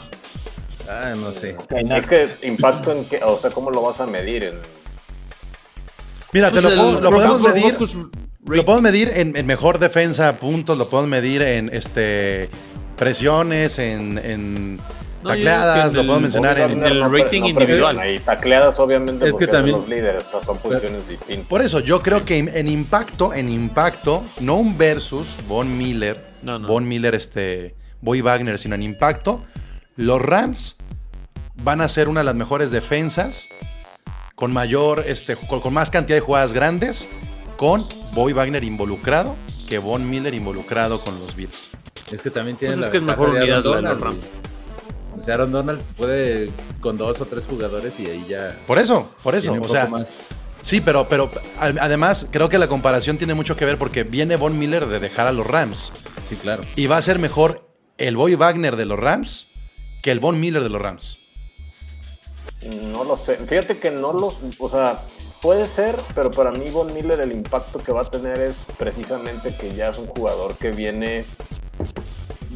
[0.88, 1.56] Ah, no sé.
[1.90, 4.44] Es que impacto en qué, o sea, ¿cómo lo vas a medir?
[4.44, 4.54] En,
[6.32, 7.72] Mira, te Pues lo, el puedo- lo podemos medir.
[7.72, 7.96] Focus
[8.46, 12.48] Lo podemos medir en, en mejor defensa, puntos, lo podemos medir en este
[12.96, 14.78] presiones, en, en
[15.22, 17.98] No, tacleadas, lo el- puedo mencionar en en, el rating individual.
[17.98, 21.46] Ahí tacleadas, obviamente, Es que también- los líderes, o sea, son posiciones distintas.
[21.46, 26.24] Por eso, yo creo que en, en impacto, en impacto, no un versus Von Miller,
[26.42, 26.68] No, no.
[26.68, 29.44] Von Miller, este, Boy Wagner, sino en impacto,
[29.96, 30.76] los Rams
[31.62, 33.48] van a ser una de las mejores defensas
[34.36, 37.08] con mayor, este, con, con más cantidad de jugadas grandes,
[37.56, 39.34] con Boy Wagner involucrado
[39.68, 41.68] que Von Miller involucrado con los Bills.
[42.12, 44.38] Es que también tiene Pues la es que es mejor unidad la de los Rams.
[45.18, 46.50] O sea, Aaron Donald puede
[46.80, 48.58] con dos o tres jugadores y ahí ya.
[48.66, 50.22] Por eso, por eso, o sea, más.
[50.60, 54.36] sí, pero, pero a- además creo que la comparación tiene mucho que ver porque viene
[54.36, 55.92] Von Miller de dejar a los Rams.
[56.22, 56.62] Sí, claro.
[56.76, 59.48] Y va a ser mejor el Boy Wagner de los Rams
[60.02, 61.18] que el Von Miller de los Rams.
[62.62, 63.36] No lo sé.
[63.46, 64.38] Fíjate que no los.
[64.58, 65.02] O sea,
[65.42, 69.56] puede ser, pero para mí Von Miller el impacto que va a tener es precisamente
[69.56, 71.24] que ya es un jugador que viene.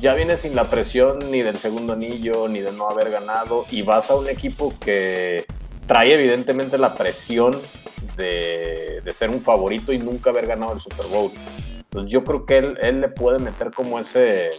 [0.03, 3.67] Ya viene sin la presión ni del segundo anillo, ni de no haber ganado.
[3.71, 5.45] Y vas a un equipo que
[5.87, 7.61] trae evidentemente la presión
[8.17, 11.31] de, de ser un favorito y nunca haber ganado el Super Bowl.
[11.79, 14.51] Entonces yo creo que él, él le puede meter como ese,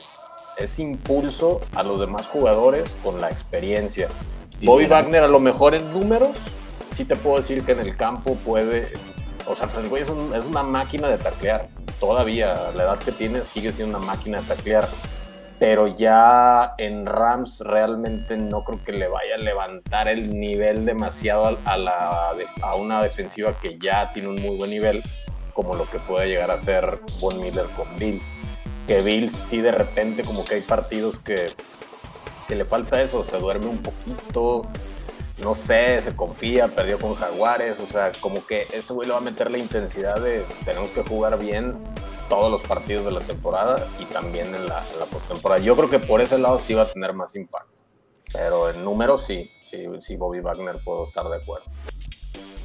[0.58, 4.08] ese impulso a los demás jugadores con la experiencia.
[4.62, 6.38] Bobby Wagner a lo mejor en números,
[6.96, 8.94] sí te puedo decir que en el campo puede,
[9.46, 11.68] o sea, pues el güey es, un- es una máquina de taclear.
[12.00, 14.88] Todavía a la edad que tiene sigue siendo una máquina de taclear.
[15.64, 21.58] Pero ya en Rams realmente no creo que le vaya a levantar el nivel demasiado
[21.64, 25.02] a, la, a una defensiva que ya tiene un muy buen nivel,
[25.54, 28.26] como lo que puede llegar a ser Von Miller con Bills.
[28.88, 31.54] Que Bills sí de repente como que hay partidos que
[32.50, 34.64] que le falta eso, se duerme un poquito,
[35.42, 39.20] no sé, se confía, perdió con Jaguares, o sea, como que ese güey le va
[39.20, 41.78] a meter la intensidad de tenemos que jugar bien
[42.34, 45.62] todos los partidos de la temporada y también en la, postemporada.
[45.62, 47.80] Yo creo que por ese lado sí va a tener más impacto,
[48.32, 51.66] pero en números sí, sí, sí Bobby Wagner puedo estar de acuerdo.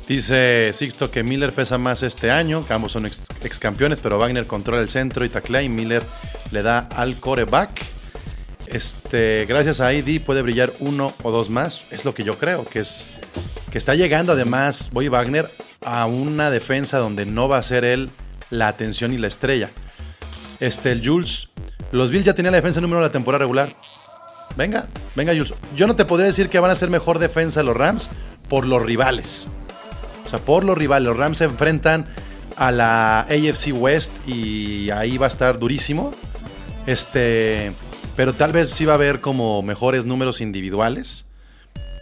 [0.07, 4.19] Dice Sixto que Miller pesa más este año, que ambos son ex, ex campeones, pero
[4.19, 6.03] Wagner controla el centro y taclea y Miller
[6.51, 7.85] le da al coreback.
[8.67, 12.65] Este, gracias a ID puede brillar uno o dos más, es lo que yo creo,
[12.65, 13.07] que es
[13.71, 15.51] que está llegando además Boy Wagner
[15.85, 18.09] a una defensa donde no va a ser él
[18.51, 19.71] la atención y la estrella.
[20.61, 21.49] Este, el Jules,
[21.93, 23.75] los Bills ya tenían la defensa número de la temporada regular.
[24.57, 25.55] Venga, venga Jules.
[25.77, 28.11] Yo no te podría decir que van a ser mejor defensa los Rams
[28.49, 29.47] por los rivales.
[30.27, 31.09] O sea, por los rivales.
[31.09, 32.07] Los Rams se enfrentan
[32.57, 36.13] a la AFC West y ahí va a estar durísimo.
[36.87, 37.73] Este,
[38.17, 41.27] pero tal vez sí va a haber como mejores números individuales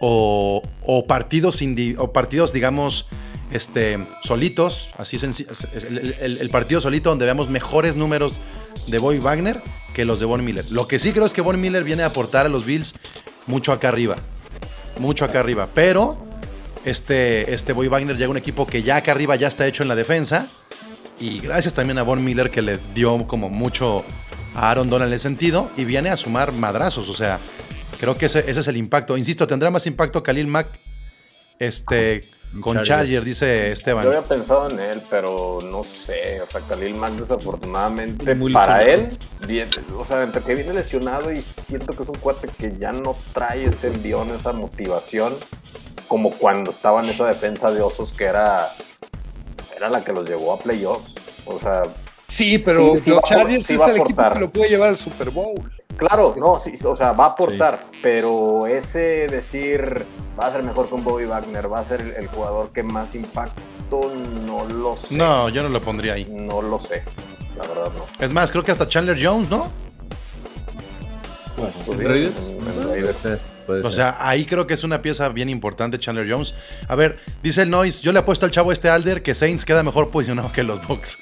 [0.01, 0.63] o,
[1.07, 1.61] partidos,
[1.99, 3.07] o partidos, digamos,
[3.51, 8.41] este, solitos, así senci- es- el, el- el partido solito donde veamos mejores números
[8.87, 9.63] de Boy Wagner
[9.95, 10.67] que los de Von Miller.
[10.71, 12.95] Lo que sí creo es que Von Miller viene a aportar a los Bills
[13.47, 14.17] mucho acá arriba,
[14.99, 16.17] mucho acá arriba, pero
[16.85, 19.83] este, este Boy Wagner llega a un equipo que ya acá arriba ya está hecho
[19.83, 20.49] en la defensa
[21.19, 24.05] y gracias también a Von Miller que le dio como mucho
[24.55, 27.39] a Aaron Donald en ese sentido y viene a sumar madrazos, o sea,
[27.99, 29.17] creo que ese, ese es el impacto.
[29.17, 30.79] Insisto, tendrá más impacto Khalil Mack
[31.59, 32.29] este,
[32.61, 32.89] con Chargers.
[32.89, 34.05] Charger, dice Esteban.
[34.05, 36.41] Yo había pensado en él, pero no sé.
[36.41, 39.17] O sea, Khalil Mack desafortunadamente Muy para lesionado.
[39.41, 42.77] él, bien, o sea, entre que viene lesionado y siento que es un cuate que
[42.79, 45.37] ya no trae ese envión, esa motivación,
[46.09, 48.69] como cuando estaba en esa defensa de osos que era,
[49.77, 51.15] era la que los llevó a playoffs.
[51.47, 51.83] O sea,
[52.29, 54.33] Sí, pero Sí, sí los va a- Chargers sí es el equipo aportar.
[54.35, 55.71] que lo puede llevar al Super Bowl.
[55.97, 60.05] Claro, no, sí, o sea, va a aportar, pero ese decir
[60.39, 63.15] va a ser mejor con Bobby Wagner, va a ser el, el jugador que más
[63.15, 64.13] impacto,
[64.47, 65.15] no lo sé.
[65.17, 66.27] No, yo no lo pondría ahí.
[66.31, 67.03] No lo sé,
[67.57, 68.25] la verdad no.
[68.25, 69.71] Es más, creo que hasta Chandler Jones, ¿no?
[71.57, 72.49] Pues ¿En sí, Raiders?
[72.51, 73.19] en- en Puede Raiders.
[73.19, 73.93] ser, puede O ser.
[73.93, 76.55] sea, ahí creo que es una pieza bien importante Chandler Jones.
[76.89, 79.83] A ver, dice el Noise, yo le apuesto al chavo este Alder que Saints queda
[79.83, 81.19] mejor posicionado que los Bucks.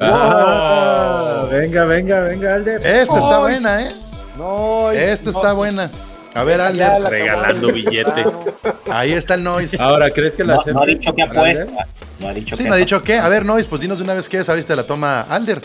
[0.00, 1.50] Ah, ¡Wow!
[1.50, 2.80] venga, venga, venga, Alder.
[2.84, 3.94] Esta está buena, ¿eh?
[4.36, 5.90] No, Esta no, está buena.
[6.34, 8.24] A ver, Alder, la Regalando billete.
[8.90, 9.80] ahí está el Noise.
[9.80, 11.38] Ahora, ¿crees que la No, no ha dicho que Alder?
[11.38, 11.86] apuesta.
[12.18, 13.18] No ha dicho Sí, que me ha dicho qué.
[13.18, 15.62] A ver, Noise, pues dinos de una vez qué sabiste la toma Alder.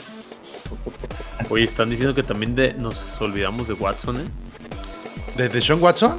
[1.49, 4.25] Oye, están diciendo que también de, nos olvidamos de Watson, ¿eh?
[5.35, 6.17] ¿De, de Sean Watson?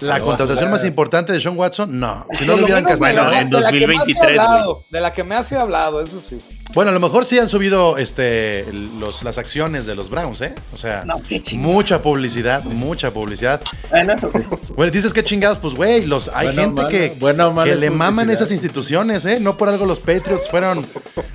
[0.00, 2.26] La contratación más importante de Sean Watson, no.
[2.36, 3.30] Si no lo hubieran castigado.
[3.30, 5.34] de la- en de la que más se ha 2023, hablado, De la que me
[5.36, 6.42] hace hablado, eso sí.
[6.76, 10.54] Bueno, a lo mejor sí han subido este, los, las acciones de los Browns, ¿eh?
[10.74, 11.22] O sea, No,
[11.54, 13.62] mucha publicidad, mucha publicidad.
[13.88, 14.40] Bueno, eso sí.
[14.76, 18.28] Bueno, dices que chingados, pues güey, los hay Bueno, gente que, bueno, que le maman
[18.28, 19.40] esas instituciones, ¿eh?
[19.40, 20.86] No por algo los Patriots fueron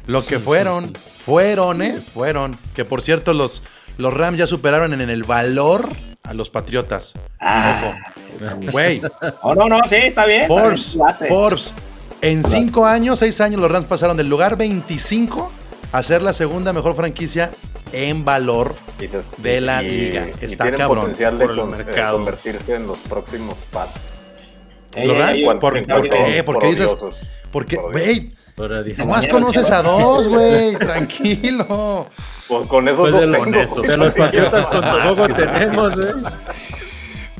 [0.05, 2.03] lo que fueron, fueron, ¿eh?
[2.13, 2.55] Fueron.
[2.75, 3.63] Que por cierto, los,
[3.97, 5.89] los Rams ya superaron en, el valor
[6.21, 7.13] a los Patriotas.
[7.39, 7.95] Ah,
[8.71, 9.01] Güey,
[9.41, 10.43] oh, no, no, sí, está bien.
[10.43, 11.27] está Forbes, bien, late.
[11.27, 11.73] Forbes.
[12.21, 15.51] En cinco años, seis años, los Rams pasaron del lugar 25
[15.91, 17.51] a ser la segunda mejor franquicia
[17.91, 18.75] en valor.
[18.99, 20.27] Dices, De y- la y- liga.
[20.41, 20.99] y Está tienen cabrón.
[21.01, 22.17] potencial de Por el con- mercado.
[22.17, 24.01] convertirse en los próximos Pats.
[24.95, 26.43] Ey, los Rams, ey, por- Por- ¿por qué?
[26.43, 26.95] ¿Por qué dices?
[27.51, 28.33] Porque, Por güey,
[28.97, 30.75] nomás conoces a dos, güey.
[30.77, 32.07] Tranquilo.
[32.47, 33.51] Pues con esos Pues dos de los- tengo.
[33.51, 33.81] con esos.
[33.87, 36.13] de los patriotas con tampoco tenemos, ¿eh?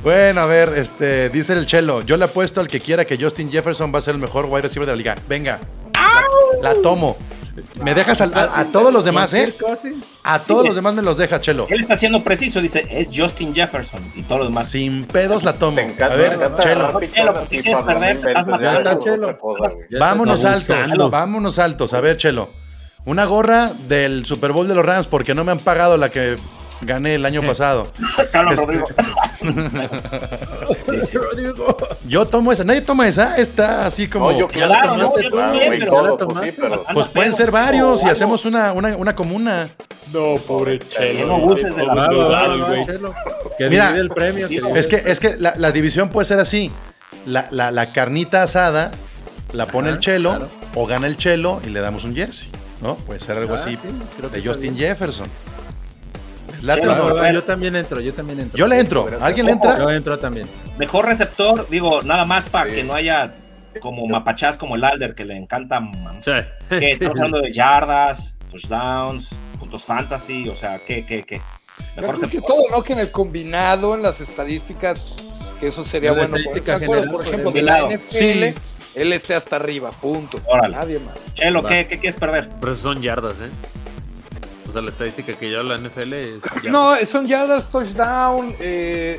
[0.02, 2.02] Bueno, a ver, este, dice el Chelo.
[2.02, 4.62] Yo le apuesto al que quiera que Justin Jefferson va a ser el mejor wide
[4.62, 5.14] receiver de la liga.
[5.28, 5.58] Venga.
[6.60, 7.16] La, la tomo.
[7.82, 9.54] Me dejas al- a, a todos los demás, ¿eh?
[10.24, 10.66] A todos Sí.
[10.68, 11.66] los demás me los deja, Chelo.
[11.68, 14.70] Él está siendo preciso, dice, es Justin Jefferson y todos los demás.
[14.70, 15.78] Sin pedos la tomo.
[15.78, 17.00] Encanta, A ver, encanta Chelo.
[17.12, 19.38] Chelo, Chelo.
[20.00, 21.92] Vámonos altos, vámonos altos.
[21.94, 22.48] A ver, Chelo.
[23.04, 26.38] Una gorra del Super Bowl de los Rams porque no me han pagado la que
[26.80, 27.88] gané el año pasado.
[28.32, 28.86] Carlos Este- Rodrigo.
[32.06, 32.64] Yo tomo esa.
[32.64, 33.36] Nadie toma esa.
[33.36, 34.30] Está así como.
[34.32, 36.56] No, yo Claro, no, yo claro, también, pero- todo, ¿Ya la pues sí, tomaste?
[36.60, 39.68] pero Pues pueden ser varios y hacemos una, una, una comuna.
[40.12, 41.26] No, pobre Chelo.
[41.26, 42.18] No abuses de la güey.
[42.80, 43.14] va, Chelo.
[43.58, 44.48] Que Mira, divide el premio.
[44.48, 46.70] que divide Es que, es que la, la división puede ser así.
[47.26, 48.90] La, la- la carnita asada
[49.52, 50.48] la pone Ajá, el chelo claro.
[50.74, 52.48] o gana el chelo y le damos un jersey.
[52.80, 52.96] ¿No?
[52.96, 53.82] Puede ser algo Ah, así sí,
[54.16, 54.88] creo que de Justin bien.
[54.88, 55.28] Jefferson.
[56.62, 58.56] Yo también entro, yo también entro.
[58.58, 59.08] Yo le entro.
[59.20, 59.78] ¿Alguien le entra?
[59.78, 60.46] Yo entro también.
[60.78, 62.76] Mejor receptor, digo, nada más para Sí.
[62.76, 63.34] que no haya
[63.80, 65.80] como mapachás como el Alder que le encanta.
[65.80, 66.30] mam- Sí.
[66.68, 66.84] Que Sí.
[66.92, 71.40] estamos hablando de yardas, touchdowns, puntos fantasy, o sea, ¿qué, qué, qué?
[71.96, 72.44] Mejor creo que receptor.
[72.44, 72.82] todo, ¿no?
[72.82, 75.02] Que en el combinado, en las estadísticas,
[75.58, 76.36] que eso sería bueno.
[76.36, 76.78] acuerdo.
[76.78, 77.90] general, Por pues, ejemplo, es de la lado.
[77.90, 78.54] NFL, Sí.
[78.94, 80.38] él esté hasta arriba, punto.
[80.46, 80.76] Órale.
[80.76, 81.14] Nadie más.
[81.34, 81.62] Chelo.
[81.64, 82.50] ¿qué, ¿qué quieres perder?
[82.60, 83.48] Pero son yardas, ¿eh?
[84.72, 86.44] O sea, la estadística que lleva la NFL es.
[86.44, 86.72] yardas.
[86.72, 89.18] No, son yardas, touchdown, eh,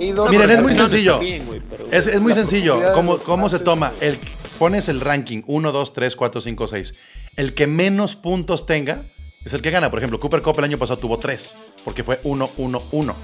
[0.00, 0.30] el AW.
[0.30, 1.18] Miren, es muy sencillo.
[1.18, 2.80] bien, güey, pero- Es, es muy sencillo.
[2.94, 3.92] ¿Cómo, cómo se toma?
[4.00, 4.18] El,
[4.58, 6.94] pones el ranking 1, 2, 3, 4, 5, 6.
[7.36, 9.02] El que menos puntos tenga
[9.44, 9.90] es el que gana.
[9.90, 13.14] Por ejemplo, Cooper Cup el año pasado tuvo 3, porque fue 1, 1, 1.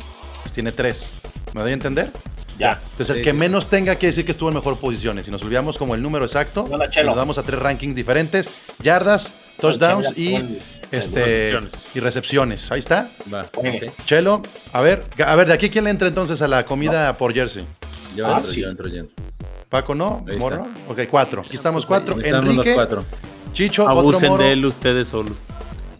[0.42, 1.08] Pues tiene 3.
[1.54, 2.10] ¿Me doy a entender?
[2.58, 2.78] Ya.
[2.92, 5.24] Entonces, el que sí, menos tenga quiere decir que estuvo en mejor posiciones.
[5.24, 9.34] Si nos olvidamos como el número exacto, No, nos damos a tres rankings diferentes: yardas,
[9.58, 10.58] touchdowns y.
[10.90, 11.72] este, Recepciones.
[11.94, 12.72] y recepciones.
[12.72, 13.08] Ahí está.
[13.32, 13.92] Va, bien.
[14.06, 17.32] Chelo, a ver, a ver, de aquí quién le entra entonces a la comida por
[17.32, 17.64] jersey.
[18.16, 18.60] Yo Ah, entro, sí.
[18.60, 19.24] yo entro, yo entro.
[19.68, 20.24] Paco, ¿no?
[20.28, 20.66] Ahí ¿Morro?
[20.66, 20.92] está.
[20.92, 21.42] Ok, cuatro.
[21.46, 22.18] Aquí estamos cuatro.
[22.20, 23.04] Estamos los Enrique, cuatro.
[23.52, 24.42] Chicho, otro Abusen moro.
[24.44, 25.34] de él ustedes solos.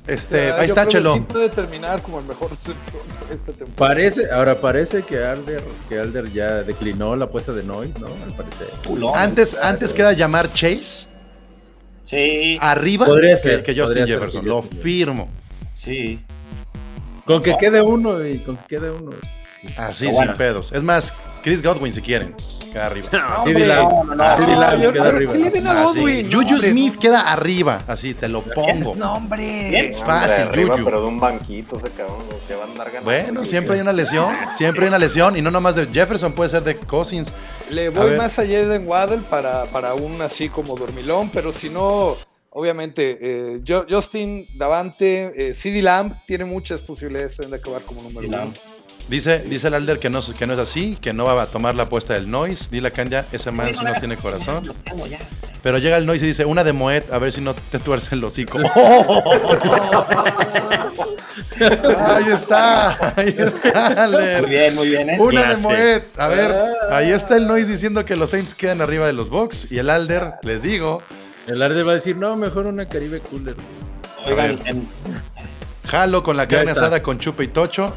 [0.07, 1.15] Este, Ah, ahí yo está, creo que Chelo.
[1.15, 3.01] Sí puede terminar como el mejor receptor
[3.33, 3.77] esta temporada.
[3.77, 8.07] Parece, ahora parece que Alder, que Alder ya declinó la apuesta de Noise, ¿no?
[8.07, 8.69] Al parecer.
[9.15, 11.07] Antes, antes queda llamar Chase
[12.11, 14.43] Sí, arriba Podría que, ser, que Justin podría ser Jefferson.
[14.43, 15.29] que Lo firmo.
[15.77, 16.19] sí.
[17.25, 19.13] Con que quede uno y con que quede uno.
[19.61, 19.69] Sí.
[19.77, 20.35] Así, Pero sin bueno.
[20.35, 20.73] pedos.
[20.73, 22.35] Es más, Chris Godwin, si quieren.
[22.73, 23.09] Queda arriba.
[23.11, 23.17] Sí,
[23.49, 24.23] Hombre, no, no, no.
[24.25, 25.33] Ah, No, queda arriba.
[25.33, 26.23] a Así.
[26.23, 27.83] No, Juju Smith queda arriba.
[27.87, 28.95] Así, te lo pongo.
[28.95, 29.89] No, hombre.
[29.89, 30.85] Es fácil, Hombre, arriba, Juju.
[30.85, 33.05] pero de un banquito ese cabrón, que va a andar ganando.
[33.11, 34.35] Bueno, siempre hay una lesión.
[34.57, 35.37] Siempre hay una lesión.
[35.37, 37.33] Y no nomás de Jefferson, puede ser de Cousins.
[37.71, 41.71] Le A voy más allá de Waddle para, para un así como dormilón, pero si
[41.71, 42.15] no,
[42.51, 48.55] obviamente, eh, Justin Davante, eh, CD Lamb tiene muchas posibilidades de acabar como número uno.
[49.11, 51.75] Dice, dice el Alder que no, que no es así, que no va a tomar
[51.75, 52.69] la apuesta del Noise.
[52.71, 54.73] Dile a Kanya, ese man si no tiene corazón.
[55.65, 58.15] Pero llega el Noise y dice, una de Moet, a ver si no te tuerce
[58.15, 58.59] el hocico.
[61.61, 64.47] ahí está, ahí está, Muy Alder.
[64.49, 65.17] bien, muy bien, ¿eh?
[65.19, 65.63] Una de Clase.
[65.63, 66.03] Moet.
[66.21, 66.55] A ver,
[66.91, 69.67] ahí está el Noise diciendo que los Saints quedan arriba de los Bucks.
[69.71, 71.03] Y el Alder, les digo,
[71.47, 73.57] El Alder va a decir, no, mejor una Caribe Cooler.
[74.27, 74.89] Oigan, en-
[75.89, 77.93] jalo con la carne asada con chupe y tocho.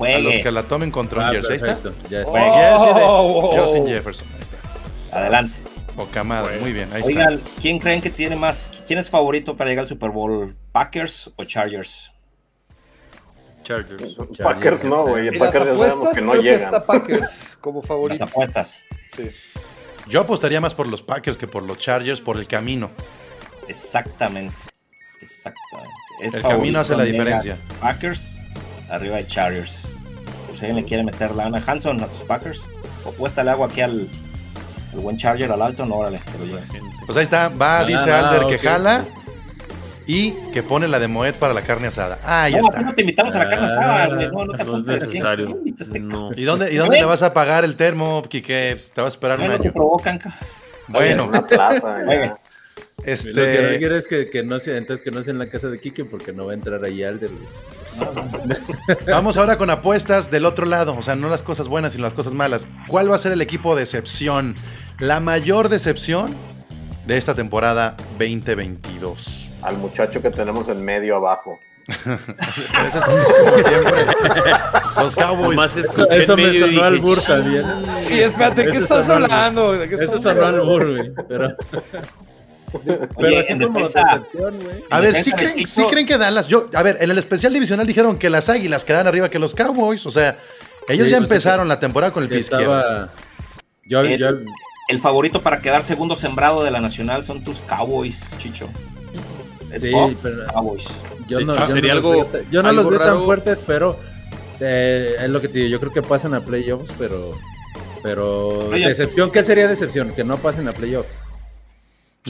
[0.00, 1.40] A los que la tomen contra un Ah.
[1.48, 1.78] Ahí está.
[2.08, 3.54] ya Oh.
[3.56, 4.26] Justin Jefferson.
[4.36, 5.16] Ahí está.
[5.18, 5.54] Adelante.
[5.96, 6.60] Poca madre.
[6.60, 7.08] Muy bien, ahí está.
[7.08, 8.82] Oigan, ¿quién creen que tiene más?
[8.86, 10.54] ¿Quién es favorito para llegar al Super Bowl?
[10.70, 12.12] ¿Packers o Chargers?
[13.64, 14.16] Chargers.
[14.42, 15.28] Packers no, güey.
[15.28, 16.64] El las Packers ya sabemos apuestas que no creo que llegan.
[16.64, 18.24] está Packers como Las favorito.
[18.24, 18.82] apuestas.
[19.16, 19.30] Sí.
[20.08, 22.90] Yo apostaría más por los Packers que por los Chargers por el camino.
[23.66, 24.56] Exactamente.
[25.20, 25.92] Exactamente.
[26.22, 27.58] Es El camino hace la diferencia.
[27.80, 28.40] Packers
[28.90, 29.82] arriba de Chargers.
[30.46, 31.62] Por si alguien le quiere meter lana.
[31.66, 32.64] Hanson a tus Packers.
[33.04, 34.08] Opuesta agua aquí al,
[34.92, 36.62] al buen Charger, al alto, no, órale, que lo lleve.
[37.06, 39.04] Pues ahí está, va, Ah, dice ah, Alder que jala
[40.06, 42.18] y que pone la de Moet para la carne asada.
[42.24, 42.80] Ah, ya no, está.
[42.80, 44.28] no te invitamos a la carne Ah, asada, güey.
[44.30, 45.46] No, no te No es necesario.
[45.46, 46.30] ¿Quién invitó a este No.
[46.36, 48.70] ¿Y dónde, y dónde le vas a pagar el termo, Quique?
[48.72, 49.72] Pues, Te va a esperar un Bueno, te año.
[49.74, 50.34] provocan, ca-
[50.88, 51.96] Bueno, Una plaza.
[53.04, 53.16] Oye.
[53.26, 55.38] Lo que no este, quiero es que, que no sea, entonces que no sea en
[55.38, 57.30] la casa de Kike porque no va a entrar ahí Alder.
[57.30, 57.46] güey.
[59.06, 60.96] vamos ahora con apuestas del otro lado.
[60.96, 62.68] O sea, no las cosas buenas, sino las cosas malas.
[62.88, 64.54] ¿Cuál va a ser el equipo de decepción?
[64.98, 66.34] La mayor decepción
[67.06, 69.48] de esta temporada 2022.
[69.62, 71.58] Al muchacho que tenemos en medio abajo.
[71.88, 74.04] Eso es, como siempre.
[74.96, 75.76] Los Cowboys.
[76.10, 77.64] Eso en me sonó al también.
[78.04, 79.72] Sí, espérate, ¿de qué estás hablando?
[79.72, 80.66] ¿De qué Eso sonó al hablando?
[80.66, 81.12] bur, güey.
[81.26, 81.56] Pero,
[82.72, 84.84] pero Oye, así en como defensa- decepción, güey.
[84.90, 86.46] A ver, ¿sí creen, equipo- sí creen que Dallas?
[86.48, 89.54] Yo, a ver, en el especial divisional dijeron que las Águilas quedan arriba que los
[89.54, 90.04] Cowboys.
[90.06, 90.38] O sea,
[90.88, 92.78] ellos Sí, ya pues, empezaron la temporada con el Que pie izquierdo.
[92.78, 93.12] estaba.
[93.84, 94.28] Yo, El- yo,
[94.88, 98.68] El favorito para quedar segundo sembrado de la Nacional son tus Cowboys, Chicho.
[99.70, 100.84] Es sí, pop, pero Cowboys.
[101.26, 102.98] yo no, hecho, yo no sería los algo- veo tan- yo no algo los veo
[103.00, 103.14] raro.
[103.16, 103.98] tan fuertes, pero
[104.60, 105.68] eh, es lo que te digo.
[105.70, 107.32] Yo creo que pasan a playoffs, pero.
[108.02, 108.48] Pero.
[108.70, 110.14] Oye, decepción, ¿qué sería decepción?
[110.14, 111.20] Que no pasen a playoffs.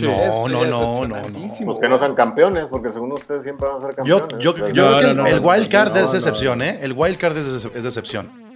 [0.06, 1.16] No, Eso no, no, no, no.
[1.16, 1.66] decepcionantísimo.
[1.72, 4.38] Pues que no sean campeones, porque según ustedes siempre van a ser campeones.
[4.38, 6.12] yo, No, creo que no, el, no, el wild card no, es no.
[6.12, 6.78] decepción, ¿eh?
[6.82, 8.48] El wild card es, decep- es decepción.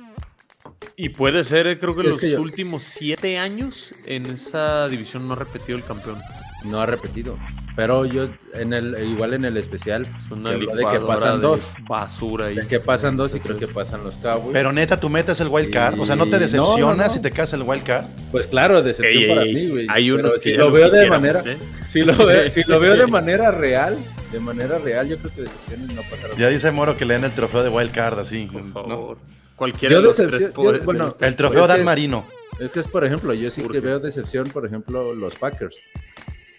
[0.97, 4.89] Y puede ser, eh, creo que Es los que yo- últimos siete años en esa
[4.89, 6.19] división no ha repetido el campeón.
[6.65, 7.37] No ha repetido.
[7.75, 11.41] Pero yo, en el, igual en el especial, Es se una habló de que pasan
[11.41, 11.63] de dos.
[11.89, 12.51] basura.
[12.53, 14.53] Y De que pasan dos y creo que pasan los Cowboys.
[14.53, 15.99] Pero neta, tu meta es el wild card.
[15.99, 17.11] O sea, ¿no te decepcionas no, no, no.
[17.11, 18.05] si te casas el wild card?
[18.31, 19.87] Pues claro, decepción Ey, para ey, mí, güey.
[19.89, 21.57] Hay unos si lo veo de manera, ¿eh?
[21.87, 23.97] si lo veo, si lo veo de manera real,
[24.31, 26.37] de manera real, yo creo que decepciones no pasaron.
[26.37, 28.51] Ya dice Moro que le den el trofeo de wild card así.
[28.53, 28.73] Por ¿no?
[28.73, 29.19] favor.
[29.57, 32.27] Cualquiera Yo de los tres yo- bueno, El trofeo Dan es- Marino.
[32.61, 35.83] Es que es, por ejemplo, yo sí ¿Por que veo decepción, por ejemplo, los Packers.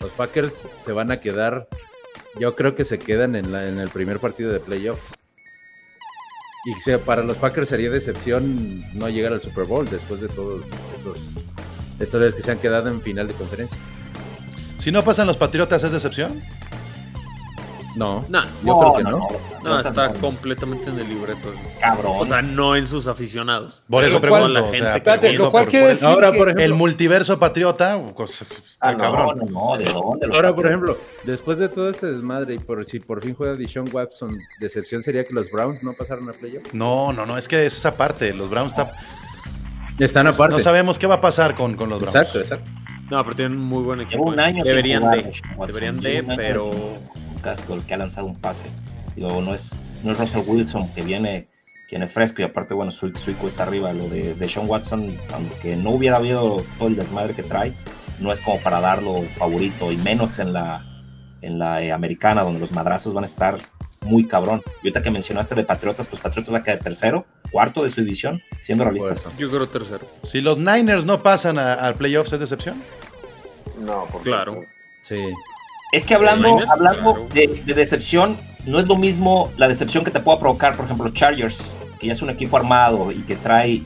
[0.04, 1.70] Los Packers se van a quedar,
[2.38, 5.18] yo creo que se quedan en, la, en el primer partido de playoffs.
[6.66, 10.66] Y sea, para los Packers sería decepción no llegar al Super Bowl después de todos
[12.00, 13.80] estos, veces que se han quedado en final de conferencia.
[14.78, 16.44] Si no pasan los Patriotas, ¿es decepción?
[17.96, 19.28] No, Nah, yo creo que no.
[19.64, 21.54] no, está no, completamente en el libreto.
[21.80, 22.14] Cabrón.
[22.18, 23.84] O sea, no en sus aficionados.
[23.88, 24.48] Por eso pregunto.
[24.48, 26.48] la o gente sea, que Espérate, pregunto lo cual por- quiere decir Ahora, que- por
[26.48, 29.40] ejemplo, El multiverso patriota, pues, está Ah, no, cabrón.
[29.52, 30.28] no, no, ¿de dónde?
[30.36, 33.88] Ahora, por ejemplo, después de todo este desmadre y por si por fin juega Deshaun
[33.94, 36.74] Watson, decepción sería que los Browns no pasaron a playoffs.
[36.74, 38.34] No, no, no, es que es esa parte.
[38.34, 38.92] Los Browns está-
[40.00, 40.54] Están aparte.
[40.54, 42.16] no sabemos qué va a pasar con, con los Browns.
[42.16, 42.70] Exacto, exacto.
[43.12, 44.24] No, pero tienen muy buen equipo.
[44.24, 45.32] Un año Deberían jugar, de.
[45.68, 46.72] Deberían de, un año pero.
[47.44, 48.68] Casco el que ha lanzado un pase.
[49.16, 51.48] Digo, no es, no es Russell Wilson que viene,
[51.88, 53.94] viene fresco y aparte, bueno, su, su IQ está arriba.
[53.94, 57.74] Lo de, de Sean Watson, aunque no hubiera habido todo el desmadre que trae,
[58.20, 60.84] no es como para darlo favorito y menos en la,
[61.42, 63.58] en la eh, americana, donde los madrazos van a estar
[64.02, 64.62] muy cabrón.
[64.82, 68.02] Y ahorita que mencionaste de Patriotas, pues Patriotas va a quedar tercero, cuarto de su
[68.02, 69.26] división, siendo realistas.
[69.38, 70.08] Yo creo tercero.
[70.24, 72.82] Si los Niners no pasan al playoffs, ¿es decepción?
[73.80, 74.64] No, por Claro.
[75.02, 75.22] Sí.
[75.94, 80.20] Es que hablando, hablando de, de decepción, no es lo mismo la decepción que te
[80.20, 83.84] pueda provocar, por ejemplo, los Chargers, que ya es un equipo armado y que trae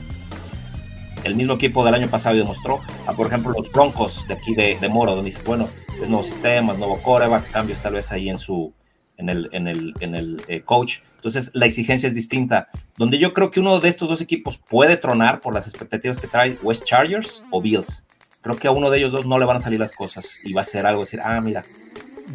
[1.24, 4.54] el mismo equipo del año pasado y demostró, a por ejemplo los Broncos de aquí
[4.54, 5.68] de, de Moro, donde dices, bueno,
[6.00, 8.72] es nuevo sistema, es nuevo coreback, cambios tal vez ahí en su
[9.18, 11.00] en el, en el, en el eh, coach.
[11.16, 12.68] Entonces la exigencia es distinta.
[12.96, 16.26] Donde yo creo que uno de estos dos equipos puede tronar por las expectativas que
[16.26, 18.06] trae, o es Chargers o Bills.
[18.42, 20.52] Creo que a uno de ellos dos no le van a salir las cosas y
[20.52, 21.62] va a ser algo, decir, ah, mira,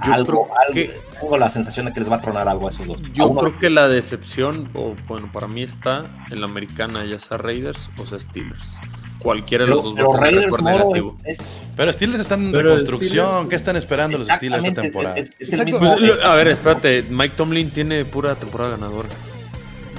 [0.06, 2.66] Yo algo, creo algo- que- tengo la sensación de que les va a tronar algo
[2.66, 3.02] a esos dos.
[3.13, 7.20] Yo uno- creo que la decepción, o bueno, para mí está en la americana, ya
[7.20, 8.78] sea Raiders o sea Steelers.
[9.20, 11.18] Cualquiera de los pero, dos pero va a tener Raiders negativo.
[11.24, 13.26] es, Pero Steelers están en Pero reconstrucción.
[13.26, 15.16] Steelers- ¿Qué están esperando los Steelers esta temporada?
[15.16, 15.80] es- es el mismo.
[15.80, 19.08] Pues, lo- a ver, espérate, Mike Tomlin tiene pura temporada ganadora.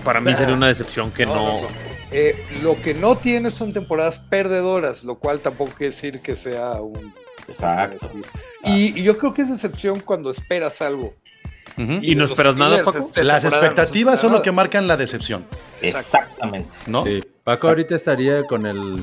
[0.05, 1.35] Para mí sería una decepción que no.
[1.35, 1.94] No, no, no.
[2.16, 6.75] Eh, lo que no tiene son temporadas perdedoras, lo cual tampoco quiere decir que sea
[6.81, 7.12] un...
[7.48, 8.08] Exacto.
[8.65, 11.12] Y, y yo creo que es decepción cuando esperas algo.
[11.77, 13.08] ¿Y no esperas nada, Paco?
[13.23, 15.44] Las no expectativas son lo que marcan la decepción,
[15.83, 16.69] Exactamente.
[16.87, 17.04] ¿no?
[17.04, 17.23] Sí.
[17.42, 19.02] Paco ahorita estaría con el.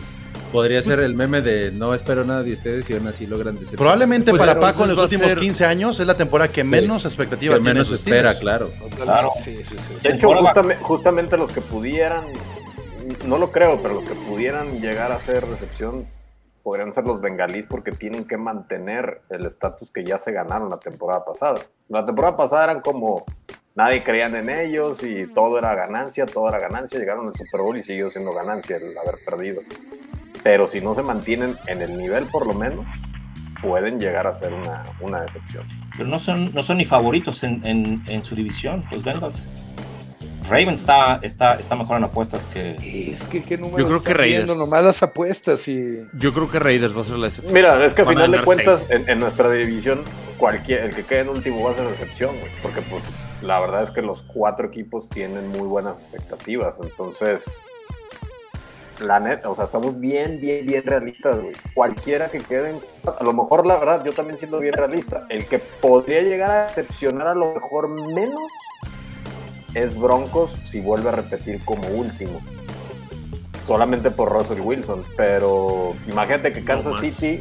[0.52, 3.78] Podría ser el meme de no espero nada de ustedes y aún así logran decepcionar.
[3.78, 6.68] Probablemente Pues, para Paco en los últimos ser- 15 años es la temporada que Sí.
[6.68, 8.70] menos expectativa que tiene menos espera, claro.
[9.02, 9.32] Claro.
[9.42, 9.94] Sí, sí, sí.
[10.04, 10.30] De hecho,
[10.82, 12.24] justamente los que pudieran,
[13.26, 16.08] no lo creo, pero los que pudieran llegar a ser decepción
[16.64, 20.80] podrían ser los bengalíes porque tienen que mantener el estatus que ya se ganaron la
[20.80, 21.60] temporada pasada.
[21.90, 23.24] La temporada pasada eran como
[23.76, 27.00] nadie creían en ellos y todo era ganancia, todo era ganancia.
[27.00, 29.62] Llegaron al Super Bowl y siguió siendo ganancia el haber perdido.
[30.44, 32.86] pero si no se mantienen en el nivel por lo menos,
[33.62, 35.68] pueden llegar a ser una, una decepción.
[35.96, 39.46] Pero no son, no son ni favoritos en, en, en su división, los Bengals.
[40.50, 42.72] Raven está, está, está mejor en apuestas que.
[43.12, 44.14] Es que qué número Yo creo que?
[44.14, 44.48] Raiders.
[44.58, 46.06] Nomás las apuestas y.
[46.14, 47.54] Yo creo que Raiders va a ser la excepción.
[47.54, 50.04] Mira, es que a Van a final de cuentas, en, en nuestra división,
[50.38, 52.52] cualquier, el que quede en último va a ser decepción, güey.
[52.62, 53.04] Porque, pues,
[53.42, 56.78] la verdad es que los cuatro equipos tienen muy buenas expectativas.
[56.82, 57.44] Entonces,
[59.00, 61.54] la neta, o sea, somos bien, bien, bien realistas, güey.
[61.74, 65.46] Cualquiera que quede, en- a lo mejor, la verdad, yo también siendo bien realista, el
[65.46, 68.52] que podría llegar a decepcionar a lo mejor menos
[69.74, 72.42] es Broncos si vuelve a repetir como último.
[73.64, 77.00] Solamente por Russell Wilson, pero imagínate que Kansas.
[77.00, 77.40] City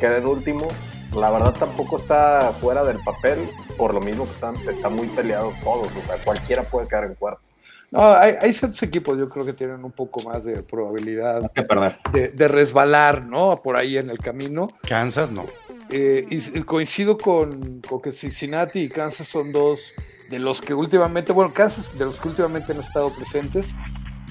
[0.00, 0.68] quede en último.
[1.14, 3.38] La verdad tampoco está fuera del papel,
[3.76, 5.88] por lo mismo que están, está muy peleado todos.
[5.88, 7.42] O sea, cualquiera puede quedar en cuarto.
[7.90, 11.62] No, hay, hay ciertos equipos, yo creo que tienen un poco más de probabilidad que
[11.62, 11.98] perder.
[12.10, 13.60] de, de resbalar, ¿no?
[13.62, 14.68] Por ahí en el camino.
[14.88, 15.44] Kansas, no.
[15.90, 19.92] Eh, y coincido con, con que Cincinnati y Kansas son dos
[20.32, 23.74] de los que últimamente, bueno, Kansas de los que últimamente han estado presentes,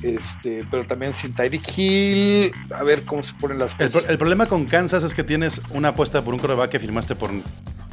[0.01, 4.01] este, pero también sin Tyreek Hill, a ver cómo se ponen las El, cosas.
[4.01, 7.15] pro- el problema con Kansas es que tienes una apuesta por un coreback que firmaste
[7.15, 7.29] por,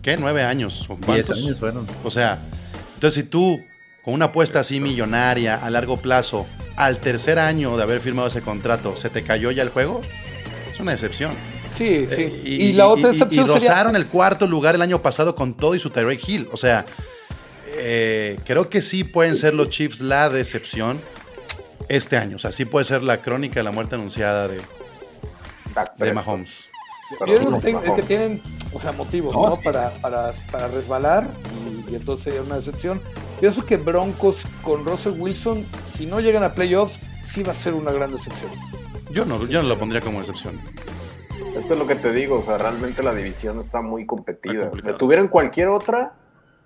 [0.00, 0.16] ¿qué?
[0.16, 0.86] ¿Nueve años?
[0.88, 1.38] ¿O 10 cuántos?
[1.38, 1.86] años fueron.
[2.02, 2.42] O sea,
[2.94, 3.62] entonces si tú,
[4.02, 6.46] con una apuesta así millonaria a largo plazo,
[6.76, 10.00] al tercer año de haber firmado ese contrato, se te cayó ya el juego,
[10.70, 11.32] es una decepción.
[11.74, 12.22] sí, sí.
[12.22, 15.02] Eh, y, la otra y- y- excepción y sería rozaron el cuarto lugar el año
[15.02, 16.48] pasado con todo y su Tyreek Hill.
[16.52, 16.86] O sea,
[17.78, 21.00] eh, creo que sí pueden ser los Chiefs la decepción
[21.88, 22.36] este año.
[22.36, 24.60] O sea, sí puede ser la crónica de la muerte anunciada de,
[25.98, 26.12] de.
[26.12, 26.68] Mahomes.
[27.18, 27.94] Pero Yo no, Mahomes.
[27.96, 29.56] que tienen, o sea, motivos, No, ¿no?
[29.56, 29.62] sí.
[29.64, 31.26] Para, para, para resbalar
[31.88, 33.00] y, y entonces sería una decepción.
[33.40, 35.64] Pienso que Broncos con Russell Wilson,
[35.94, 38.50] si no llegan a playoffs, sí va a ser una gran decepción.
[39.10, 40.60] Yo no, yo no lo pondría como decepción.
[41.56, 44.70] Esto es lo que te digo, o sea, realmente la división está muy competida.
[44.82, 46.12] Si estuviera en cualquier otra,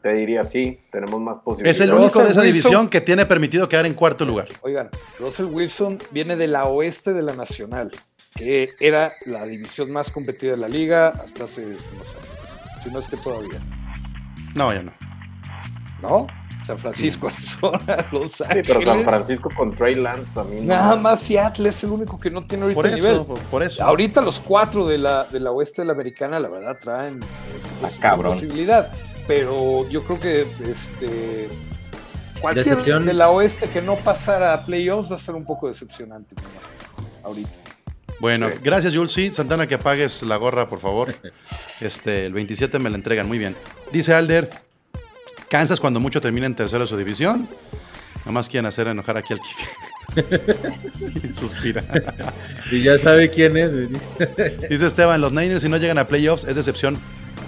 [0.02, 1.76] te diría sí, tenemos más posibilidades.
[1.76, 4.48] Es el Russell único de esa Wilson- división que tiene permitido quedar en cuarto lugar.
[4.62, 7.90] Oigan, Russell Wilson viene de la oeste de la Nacional,
[8.34, 12.82] que era la división más competida de la liga hasta hace unos años.
[12.82, 13.60] Si no es que todavía.
[14.54, 14.92] No, ya no.
[16.02, 16.26] ¿No?
[16.66, 18.66] San Francisco, Arizona, Los Sí, Ángeles.
[18.68, 22.20] pero San Francisco con Trey Lance a mí no- Nada más Seattle es el único
[22.20, 23.24] que no tiene ahorita Por el eso, nivel.
[23.26, 23.82] por, por eso.
[23.82, 27.60] Ahorita los cuatro de la, de la oeste de la americana, la verdad, traen eh,
[27.80, 28.34] pues, cabrón.
[28.34, 28.92] posibilidad.
[29.26, 31.48] Pero yo creo que este
[32.40, 33.06] cualquier Decepción.
[33.06, 36.34] de la oeste que no pasara a playoffs va a ser un poco decepcionante.
[37.22, 37.50] Ahorita.
[38.18, 38.58] Bueno, Sí.
[38.62, 39.12] gracias, Jules.
[39.12, 41.14] Sí, Santana, que apagues la gorra, por favor.
[41.80, 43.26] Este, el 27 me la entregan.
[43.28, 43.56] Muy bien.
[43.92, 44.50] Dice Alder,
[45.48, 47.48] Kansas cuando mucho termina en tercero de su división.
[48.24, 49.66] Nomás quieren hacer enojar aquí al Kike.
[51.28, 51.82] Y Suspira.
[52.70, 53.72] Y ya sabe quién es.
[54.68, 56.98] Dice Esteban, los Niners si no llegan a playoffs es decepción.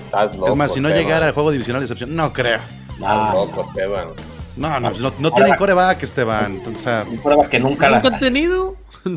[0.05, 1.07] Estás loco, es más, si no Esteban.
[1.07, 2.15] llegara al juego divisional es decepción.
[2.17, 2.61] No creo.
[2.95, 4.09] Estás loco, Esteban.
[4.57, 6.63] No, no, pues no, no tienen coreback, Esteban.
[6.77, 8.01] O sea, un prueba que nunca la.
[8.01, 8.77] ¿Nunca han tenido?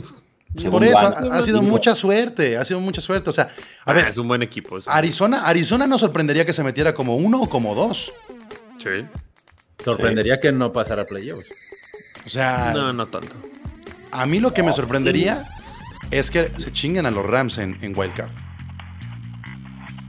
[0.72, 2.58] Por eso ha, ha sido mucha suerte.
[2.58, 3.30] Ha sido mucha suerte.
[3.30, 3.44] O sea,
[3.86, 4.80] a Ah, ver, es un buen equipo.
[4.88, 8.12] Arizona, Arizona no sorprendería que se metiera como uno o como dos.
[8.80, 9.06] Sí.
[9.84, 11.48] Sorprendería que no pasara playoffs.
[12.26, 13.36] O sea, No, no tanto.
[14.12, 15.48] a mí lo que me sorprendería
[16.10, 18.32] es que se chinguen a los Rams en, en Wild Card.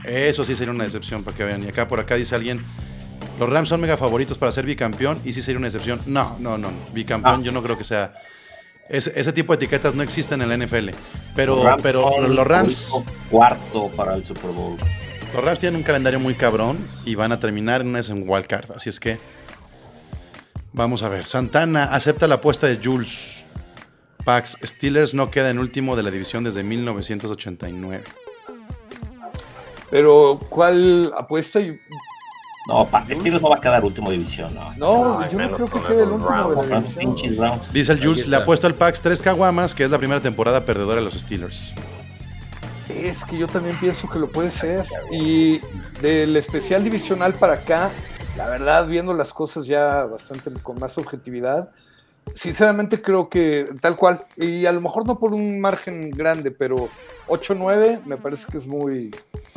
[0.09, 1.63] Eso sí sería una decepción para que vean.
[1.63, 2.63] Y acá por acá dice alguien,
[3.39, 5.99] los Rams son mega favoritos para ser bicampeón y sí sería una excepción.
[6.07, 6.71] No, no, no.
[6.71, 6.77] no.
[6.93, 7.43] Bicampeón Ah.
[7.43, 8.13] yo no creo que sea...
[8.89, 10.89] Ese, ese tipo de etiquetas no existen en la NFL.
[11.35, 12.91] Pero, los Rams pero los Rams...
[13.29, 14.77] Cuarto para el Super Bowl.
[15.33, 18.47] Los Rams tienen un calendario muy cabrón y van a terminar en una en wild
[18.47, 18.71] card.
[18.75, 19.19] Así es que
[20.73, 21.23] vamos a ver.
[21.25, 23.43] Santana acepta la apuesta de Jules.
[24.25, 28.03] Pax Steelers no queda en último de la división desde 1989.
[29.89, 31.59] Pero, ¿cuál apuesta?
[32.67, 34.53] No, pa, Steelers no va a quedar último división.
[34.53, 37.35] No, No, Ay, yo no creo que quede el último de la división.
[37.37, 37.73] Browns.
[37.73, 38.43] Dice el Jules, le está.
[38.43, 41.73] apuesto al Pax 3 caguamas, que es la primera temporada perdedora de los Steelers.
[42.89, 44.85] Es que yo también pienso que lo puede ser.
[45.11, 45.59] Y
[46.01, 47.89] del especial divisional para acá,
[48.37, 51.71] la verdad, viendo las cosas ya bastante con más objetividad,
[52.35, 56.89] sinceramente creo que tal cual, y a lo mejor no por un margen grande, pero
[57.29, 59.11] 8-9 me parece que es muy...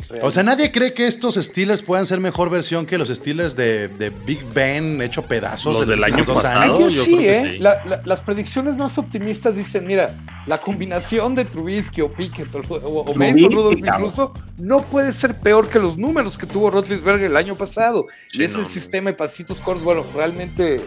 [0.09, 0.21] real.
[0.23, 3.87] O sea, nadie cree que estos Steelers puedan ser mejor versión que los Steelers de,
[3.87, 6.59] de Big Ben hecho pedazos Los del año pasado.
[6.75, 6.93] años.
[6.93, 7.51] Yo sí, creo que ¿eh?
[7.53, 7.57] sí.
[7.59, 12.59] La- la- las predicciones más optimistas dicen, mira, la combinación de Trubisky o Pickett o,
[12.59, 17.31] o, o Mason Rudolph incluso no puede ser peor que los números que tuvo Roethlisberger
[17.31, 18.05] el año pasado.
[18.29, 20.81] Sí, y ese no, sistema de pasitos cortos, bueno, realmente eh,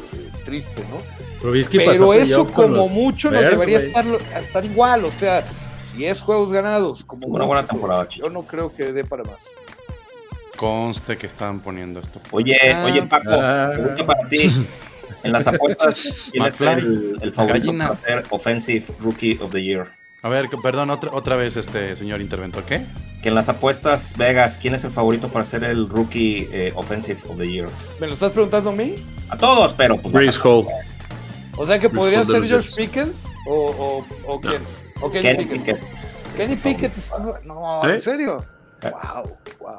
[0.45, 1.27] triste, ¿no?
[1.41, 3.89] Trubisky pasó Pero eso como mucho nos Bears, debería güey.
[3.89, 5.45] estar, estar igual, o sea,
[5.97, 7.05] 10 juegos ganados.
[7.05, 8.09] Como Una buena temporada.
[8.09, 9.39] Yo no creo que dé para más.
[10.57, 12.21] Conste que están poniendo esto.
[12.31, 12.85] Oye, Ah.
[12.87, 13.71] oye, Paco, Ah.
[13.75, 14.51] pregunta para ti.
[15.23, 17.89] En las apuestas, ¿quién es el, el favorito Gallina.
[17.89, 19.89] para ser Offensive Rookie of the Year?
[20.23, 22.65] A ver, perdón, otra, otra vez, este señor interventor.
[22.65, 22.83] ¿Qué?
[23.23, 27.21] Que en las apuestas Vegas, ¿quién es el favorito para ser el Rookie eh, Offensive
[27.29, 27.69] of the Year?
[28.01, 28.97] ¿Me lo estás preguntando a mí?
[29.29, 30.13] A todos, pero pues.
[30.13, 30.67] Breeze Hall.
[31.57, 32.87] O sea que podría Responde ser los George.
[32.91, 34.61] Pickens o, o, o quién?
[35.01, 35.79] ¿O Kenny, Kenny Pickett?
[35.81, 36.97] Pickett Kenny Pickett.
[36.97, 37.93] está- No, ¿Eh?
[37.93, 38.45] ¿en serio?
[38.83, 38.91] Eh.
[38.91, 39.77] Wow, wow.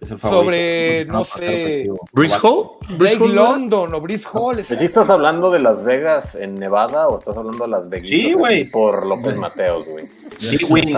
[0.00, 0.44] es el favorito.
[0.44, 1.88] Sobre, no sé.
[2.12, 2.68] Breeze Hall.
[2.98, 3.28] Drake.
[3.28, 4.62] London o Brice Hall.
[4.62, 8.32] ¿Sí estás hablando de Las Vegas en Nevada o estás hablando de Las Vegas Sí,
[8.34, 8.70] güey.
[8.70, 10.06] por López Mateos, güey?
[10.38, 10.94] Sí, Win,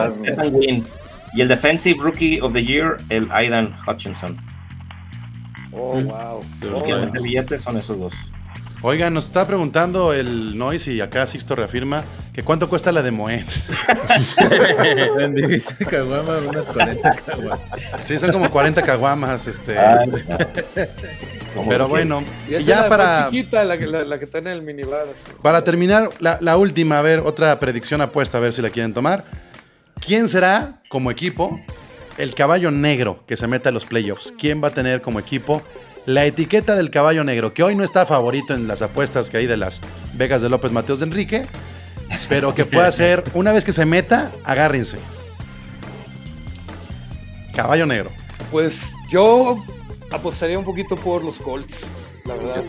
[0.52, 0.84] Win.
[1.34, 4.38] Y el Defensive Rookie of the Year, el Aidan Hutchinson.
[5.72, 6.42] Oh, wow.
[6.62, 8.14] Los Los Oh, billetes son esos dos.
[8.88, 13.10] Oigan, nos está preguntando el Noise y acá Sixto reafirma que cuánto cuesta la de
[13.10, 13.42] Moet.
[15.90, 17.60] Caguama, unas 40 caguamas.
[17.98, 19.76] Sí, son como 40 caguamas, este.
[19.76, 20.08] Ay,
[21.68, 24.62] pero bueno, Y ya la para, chiquita, la que, la, la que está en el
[24.62, 25.06] minibar.
[25.42, 28.94] para terminar, la, la última, a ver, otra predicción apuesta, a ver si la quieren
[28.94, 29.24] tomar.
[29.98, 31.60] ¿Quién será, como equipo,
[32.18, 34.32] el caballo negro que se meta a los playoffs?
[34.38, 35.60] ¿Quién va a tener como equipo
[36.06, 37.52] la etiqueta del caballo negro?
[37.52, 39.80] Que hoy no está favorito en las apuestas que hay de las
[40.14, 41.44] Vegas de López Mateos de Enrique,
[42.28, 44.98] pero que pueda ser, una vez que se meta, agárrense.
[47.54, 48.10] Caballo negro.
[48.50, 49.62] Pues yo
[50.10, 51.86] apostaría un poquito por los Colts,
[52.24, 52.64] la verdad.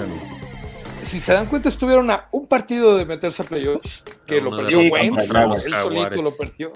[1.04, 4.80] Si se dan cuenta, estuvieron a un partido de meterse a playoffs, que lo perdió
[4.92, 5.30] Wentz,
[5.66, 6.74] él solito lo perdió.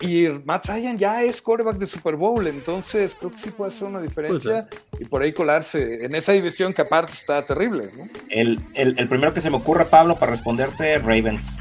[0.00, 3.84] Y Matt Ryan ya es quarterback de Super Bowl, entonces creo que sí puede hacer
[3.88, 4.66] una diferencia
[4.98, 7.90] y por ahí colarse en esa división que aparte está terrible.
[7.96, 8.08] ¿no?
[8.30, 11.58] El, el, el primero que se me ocurre, Pablo, para responderte, Ravens.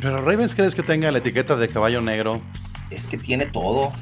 [0.00, 2.42] Pero Ravens, ¿crees que tenga la etiqueta de caballo negro?
[2.90, 3.92] Es que tiene todo.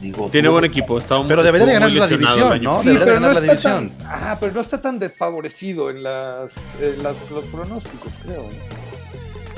[0.00, 0.96] Digo, Tiene tú- buen equipo.
[0.96, 2.76] Está Pero debería de ganar la división, ¿no?
[2.76, 2.82] pasado.
[2.84, 3.90] Debería de ganar la división.
[3.90, 8.42] tan, ah, pero no está tan desfavorecido en las, en las- los pronósticos, creo.
[8.44, 8.48] ¿no?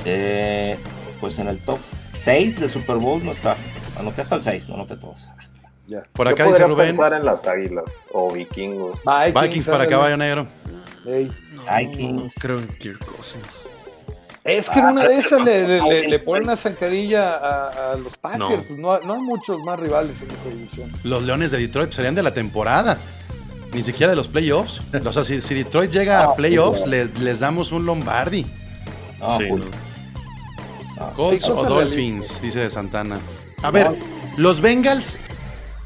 [0.05, 0.77] Eh,
[1.21, 1.79] pues en el top
[2.23, 3.55] 6 de Super Bowl no está.
[3.97, 5.27] Anoté hasta el 6, no anoté todos.
[5.87, 6.03] Ya.
[6.13, 9.01] Por Yo acá dice Rubén, pensar en las Águilas o Vikingos.
[9.33, 10.47] Vikings para caballo negro.
[11.05, 11.29] Ey.
[11.77, 12.35] Vikings.
[12.39, 13.65] Creo en Kirk Cousins.
[14.45, 17.91] Es que en una de esas le, le- le- le Ah, ponen una zancadilla a,
[17.91, 18.39] a los Packers.
[18.39, 18.47] No.
[18.49, 20.91] Pues no, no hay muchos más rivales en esa división.
[21.03, 22.97] Los Leones de Detroit serían de la temporada.
[23.73, 24.81] Ni siquiera de los playoffs.
[25.05, 28.45] O sea, si, si Detroit llega a playoffs, le- les damos un Lombardi.
[29.19, 29.65] No, Sí, no.
[31.15, 33.17] Colts Sí, o Dolphins, dice de Santana.
[33.61, 33.91] A ver,
[34.37, 35.17] ¿los Bengals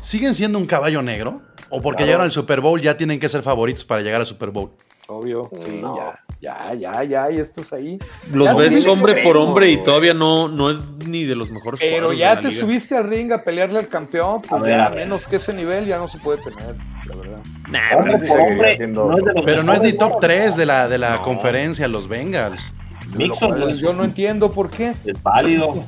[0.01, 1.41] siguen siendo un caballo negro?
[1.69, 2.05] ¿O porque Claro.
[2.07, 4.71] llegaron al Super Bowl ya tienen que ser favoritos para llegar al Super Bowl?
[5.09, 5.49] Obvio.
[5.65, 5.95] Sí, No.
[6.41, 7.97] ya, ya, ya, ya, y estos ahí.
[8.31, 11.79] Los Ya ves hombre por hombre y todavía no, no es ni de los mejores
[11.79, 12.59] Pero ya de la te liga.
[12.61, 14.99] subiste al ring a pelearle al campeón, pues A ver, ya a ver.
[15.05, 17.39] menos que ese nivel ya no se puede tener, la verdad.
[17.69, 19.93] Nah, Hombre pero sí por seguiría hombre, no es de los Pero no es ni
[19.93, 21.23] top 3 de la, de la No.
[21.23, 22.71] conferencia, los Bengals.
[23.15, 24.93] Mixon Lo no cual es, yo no entiendo por qué.
[25.05, 25.83] es válido.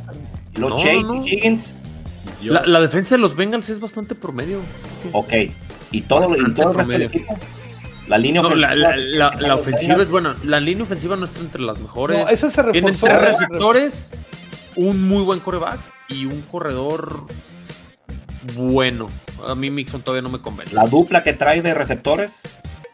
[0.56, 1.28] Los No, Chase no, no.
[1.28, 1.76] Higgins,
[2.44, 4.62] la, la defensa de los Bengals es bastante promedio.
[5.12, 5.34] ok.
[5.92, 7.08] Y todo, y todo el resto del promedio.
[7.08, 7.38] equipo.
[8.08, 8.96] La línea No, la, ofensiva.
[8.98, 10.38] la- la- ofensiva Bengals, es buena.
[10.44, 12.20] La línea ofensiva no está entre las mejores.
[12.20, 13.06] No, esa se Tienen reforzó.
[13.06, 14.12] tres receptores,
[14.76, 17.26] un muy buen coreback y un corredor
[18.56, 19.10] bueno.
[19.48, 20.74] A mí Mixon todavía no me convence.
[20.74, 22.44] La dupla que trae de receptores.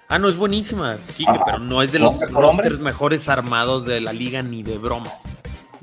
[0.08, 1.44] Ah, no, es buenísima, Kike, Ajá.
[1.46, 5.12] pero no es de los rosters mejores armados de la liga ni de broma.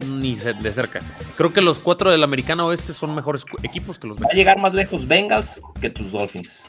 [0.06, 1.00] Ni de cerca.
[1.36, 4.58] Creo que los cuatro del Americano Oeste son mejores equipos que los Va a llegar
[4.58, 6.62] más lejos Bengals que tus Dolphins.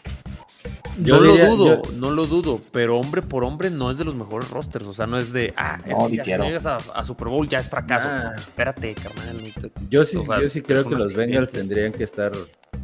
[0.99, 3.97] Yo no diría- lo dudo, yo- no lo dudo, pero hombre por hombre no es
[3.97, 4.85] de los mejores rosters.
[4.85, 7.03] O sea, no es de, ah, es No, que ya si no llegas a, a
[7.05, 8.07] Super Bowl ya es fracaso.
[8.37, 9.51] Espérate, carnal.
[9.59, 12.31] te- Yo sí, O sea, yo sí es creo que los Bengals tendrían que estar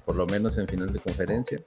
[0.10, 1.60] por lo menos en final de conferencia.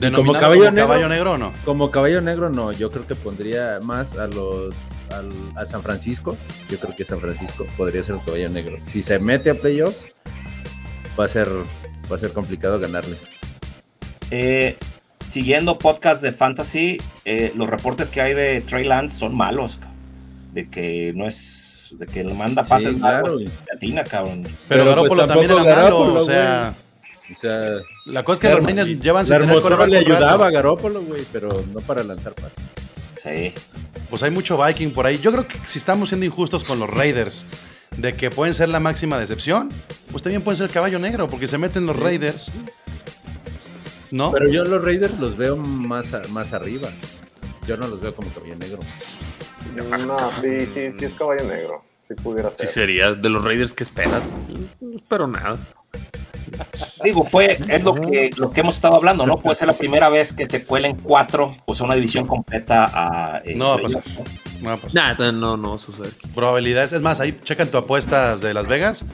[0.00, 1.08] ¿Denominado como caballo caballo, negro?
[1.08, 1.52] negro o no?
[1.64, 4.74] Como caballo negro, no, yo creo que pondría más a los
[5.12, 6.36] al- a San Francisco.
[6.68, 8.78] Yo creo que San Francisco podría ser el caballo negro.
[8.84, 10.08] Si se mete a playoffs,
[11.16, 11.46] va a ser,
[12.10, 13.30] va a ser complicado ganarles.
[14.32, 14.76] Eh,
[15.28, 19.78] siguiendo podcast de fantasy, eh, los reportes que hay de Trey Lance son malos.
[20.52, 21.94] De que no es.
[21.96, 23.24] De que le manda Sí, pases claro.
[23.28, 23.42] largos.
[23.72, 24.42] Latina, cabrón.
[24.42, 26.14] Pero, Pero, pues, Garoppolo también era malo.
[26.14, 26.74] O sea,
[27.34, 27.72] O sea,
[28.06, 31.02] la cosa es que los Niners llevan sin la tener hermosura le ayudaba a Garópolo,
[31.02, 32.58] güey, pero no para lanzar pases.
[33.22, 33.52] Sí.
[34.08, 35.18] Pues hay mucho Viking por ahí.
[35.18, 37.44] Yo creo que si estamos siendo injustos con los Raiders,
[37.96, 39.70] de que pueden ser la máxima decepción,
[40.10, 42.50] pues también pueden ser el caballo negro, porque se meten los Raiders.
[44.10, 44.30] ¿No?
[44.32, 46.88] Pero yo los Raiders los veo más, a- más arriba.
[47.66, 48.78] Yo no los veo como caballo negro.
[50.06, 51.84] No, sí, sí, sí es caballo negro.
[52.08, 52.68] sí pudiera Sí ser.
[52.68, 53.12] sería.
[53.12, 54.32] De los Raiders, ¿qué esperas?
[54.80, 55.58] No espero nada.
[57.04, 59.38] Digo, fue, es lo que, lo que hemos estado hablando, ¿no?
[59.38, 63.42] Puede ser la primera vez que se cuelen cuatro, o sea, una división completa a.
[63.44, 64.02] eh, No va a pasar.
[64.02, 64.28] playoff.
[64.62, 66.12] No, pues, Nada, no, no va a suceder.
[66.34, 66.92] probabilidades.
[66.92, 69.04] Es más, ahí checan tu apuestas de Las Vegas.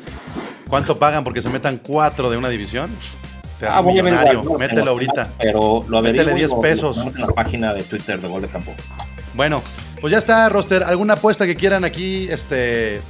[0.68, 2.90] ¿Cuánto pagan porque se metan cuatro de una división?
[3.60, 5.28] Te Ah, voy a no lo Mételo ahorita.
[5.38, 6.98] Pero lo Métele y 10 lo- pesos.
[6.98, 8.72] en la página de Twitter de Gol de Campo.
[9.34, 9.62] Bueno,
[10.00, 10.82] pues ya está, roster.
[10.82, 13.00] ¿Alguna apuesta que quieran aquí este,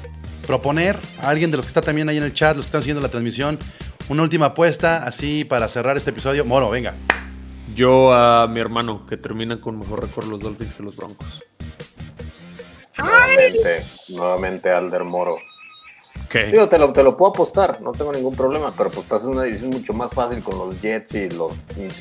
[0.46, 0.98] proponer?
[1.22, 3.00] A alguien de los que está también ahí en el chat, los que están siguiendo
[3.00, 3.58] la transmisión.
[4.08, 6.44] Una última apuesta, así para cerrar este episodio.
[6.44, 6.94] Moro, venga.
[7.74, 11.42] Yo a mi hermano, que terminan con mejor récord los Dolphins que los Broncos.
[12.98, 15.36] Nuevamente, nuevamente Alder Moro.
[16.28, 16.46] ¿Qué?
[16.46, 19.30] Digo, te lo, te lo puedo apostar, no tengo ningún problema, pero pues estás en
[19.30, 21.52] una división mucho más fácil con los Jets y los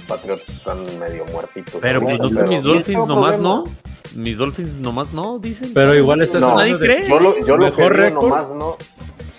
[0.08, 1.76] Patriots que están medio muertitos.
[1.82, 3.64] Pero pues no, pero- mis Dolphins no nomás problema.
[3.66, 4.22] no.
[4.22, 5.72] Mis Dolphins nomás no, dicen.
[5.74, 7.08] Pero igual estás No, hablando nadie cree.
[7.10, 8.78] Yo lo, yo lo que Mejor digo nomás no.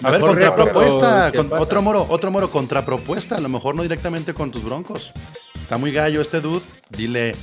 [0.05, 1.33] A ver, contrapropuesta.
[1.59, 3.37] otro moro, otro moro, contrapropuesta.
[3.37, 5.13] A lo mejor no directamente con tus broncos.
[5.59, 6.63] Está muy gallo este dude.
[6.91, 7.35] Dile.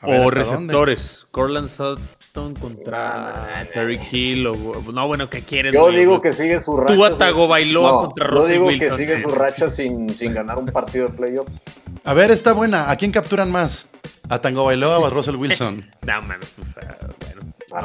[0.00, 1.26] a ver, O receptores.
[1.30, 4.46] Corland Sutton contra Terry Hill.
[4.48, 4.54] O,
[4.92, 5.72] no, bueno, ¿qué quieres?
[5.72, 5.96] Yo güey?
[5.96, 6.94] digo que sigue su racha.
[6.94, 8.90] Tua sin- Tagovailoa contra Yo Russell digo Wilson.
[8.90, 11.52] que sigue su racha sin, sin ganar un partido de playoffs.
[12.04, 12.90] A ver, está buena.
[12.90, 13.86] ¿A quién capturan más?
[14.28, 15.86] ¿A Tango Bailoa o a Russell Wilson?
[16.06, 16.74] No, mames, pues,
[17.20, 17.39] bueno.
[17.72, 17.80] A.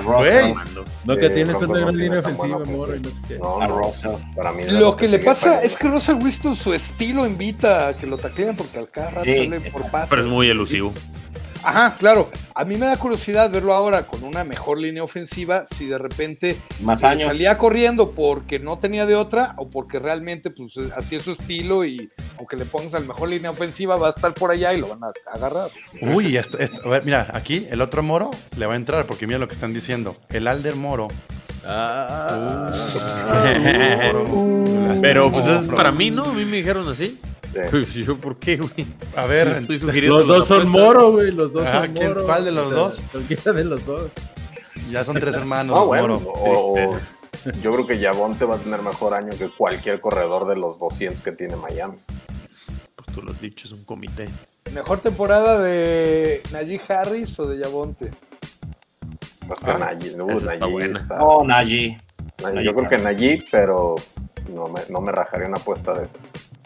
[0.00, 0.54] Russell.
[0.54, 0.84] Mando.
[1.04, 2.96] No, que Eh, tienes una gran línea ofensiva, ofensiva.
[2.96, 3.38] no sé qué.
[3.38, 3.66] No.
[3.78, 4.10] Russell.
[4.36, 8.06] Para mí Lo que le pasa es que Russell Winston, su estilo invita a que
[8.06, 10.08] lo tacleen porque al cada rato Sí, sale por patas.
[10.10, 10.92] Pero es muy elusivo.
[11.62, 12.30] Ajá, claro.
[12.54, 16.56] A mí me da curiosidad verlo ahora con una mejor línea ofensiva, si de repente
[16.82, 17.24] Más eh, años.
[17.28, 21.32] salía corriendo porque no tenía de otra o porque realmente pues eh, así es su
[21.32, 24.80] estilo y aunque le pongas al mejor línea ofensiva va a estar por allá y
[24.80, 25.70] lo van a agarrar.
[26.00, 29.26] Uy, esto- esto- a ver, mira, aquí el otro moro le va a entrar porque
[29.26, 30.16] mira lo que están diciendo.
[30.28, 31.08] El Alder Moro.
[31.70, 32.70] Ah,
[35.02, 36.24] Pero pues eso es para mí, ¿no?
[36.24, 37.18] A mí me dijeron así.
[37.64, 37.70] Sí.
[37.70, 38.86] Pues, ¿Yo por qué, güey?
[39.16, 41.30] A ver, Yo estoy sugiriendo Los dos son moro, güey.
[41.32, 42.24] Los dos Ah, son ¿quién- moro.
[42.24, 43.02] cuál de los O sea, dos?
[43.12, 44.10] Cualquiera de los dos.
[44.90, 45.74] ya son tres hermanos.
[45.74, 46.40] No, los bueno, Moro.
[46.40, 46.98] o-
[47.62, 51.22] yo creo que Yavonte va a tener mejor año que cualquier corredor de los 200
[51.22, 51.98] que tiene Miami.
[52.96, 54.28] Pues tú lo has dicho, es un comité.
[54.72, 58.10] Mejor temporada de Najee Harris o de Yavonte.
[59.48, 60.98] Más que Ah, Najee, uh, esa está Najee buena.
[60.98, 61.98] está- No, Najee.
[62.42, 63.94] Najee, Yo creo que Najee, pero
[64.54, 66.12] no me, no me rajaría una apuesta de eso.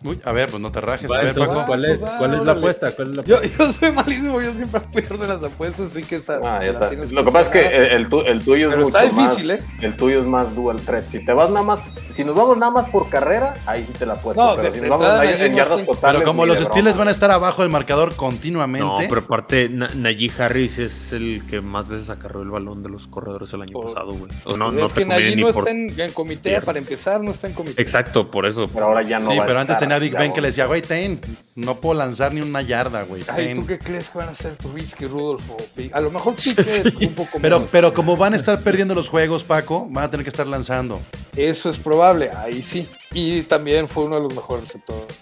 [0.04, 1.08] Uy, a ver, pues no te rajes.
[1.10, 1.66] A Va, ver, entonces, Paco.
[1.66, 2.00] ¿cuál es?
[2.00, 2.90] Pues, ¿Cuál es la apuesta?
[2.92, 3.64] ¿Cuál es la Yo, apuesta?
[3.64, 6.40] yo soy malísimo, yo siempre pierdo las apuestas, así que está.
[6.42, 6.90] Ah, ya está.
[6.92, 9.48] Lo que pasa es que el, el tu- el tuyo es Pero mucho está difícil,
[9.48, 9.58] más.
[9.58, 9.64] ¿eh?
[9.80, 11.08] El tuyo es más dual threat.
[11.10, 11.80] Si te vas nada más,
[12.10, 14.42] si nos vamos nada más por carrera, ahí sí te la apuesto.
[14.44, 16.18] No, pero si nos vamos en yardas totales.
[16.20, 18.86] Pero como los Steelers van a estar abajo del marcador continuamente.
[18.86, 22.88] No, pero aparte, Na- Najee Harris es el que más veces acarreó el balón de
[22.88, 24.30] los corredores el año Por- pasado, güey.
[24.58, 25.68] No, no es te que Najee ni no por...
[25.68, 27.80] está en, en comité, para empezar, no está en comité.
[27.80, 28.64] Exacto, por eso.
[28.72, 30.82] Pero ahora ya no sí, pero antes estar tenía Big Ben que le decía, güey,
[30.82, 31.20] ten,
[31.54, 33.22] no puedo lanzar ni una yarda, güey.
[33.28, 33.56] Ay, ten".
[33.60, 35.94] ¿tú qué crees que van a hacer Trubisky, Rudolph o Pick?
[35.94, 37.06] A lo mejor Pickett Sí.
[37.06, 37.70] un poco Pero, menos.
[37.72, 41.00] pero como van a estar perdiendo los juegos, Paco, van a tener que estar lanzando.
[41.36, 42.88] Eso es probable, ahí sí.
[43.12, 45.16] Y también fue uno de los mejores receptores.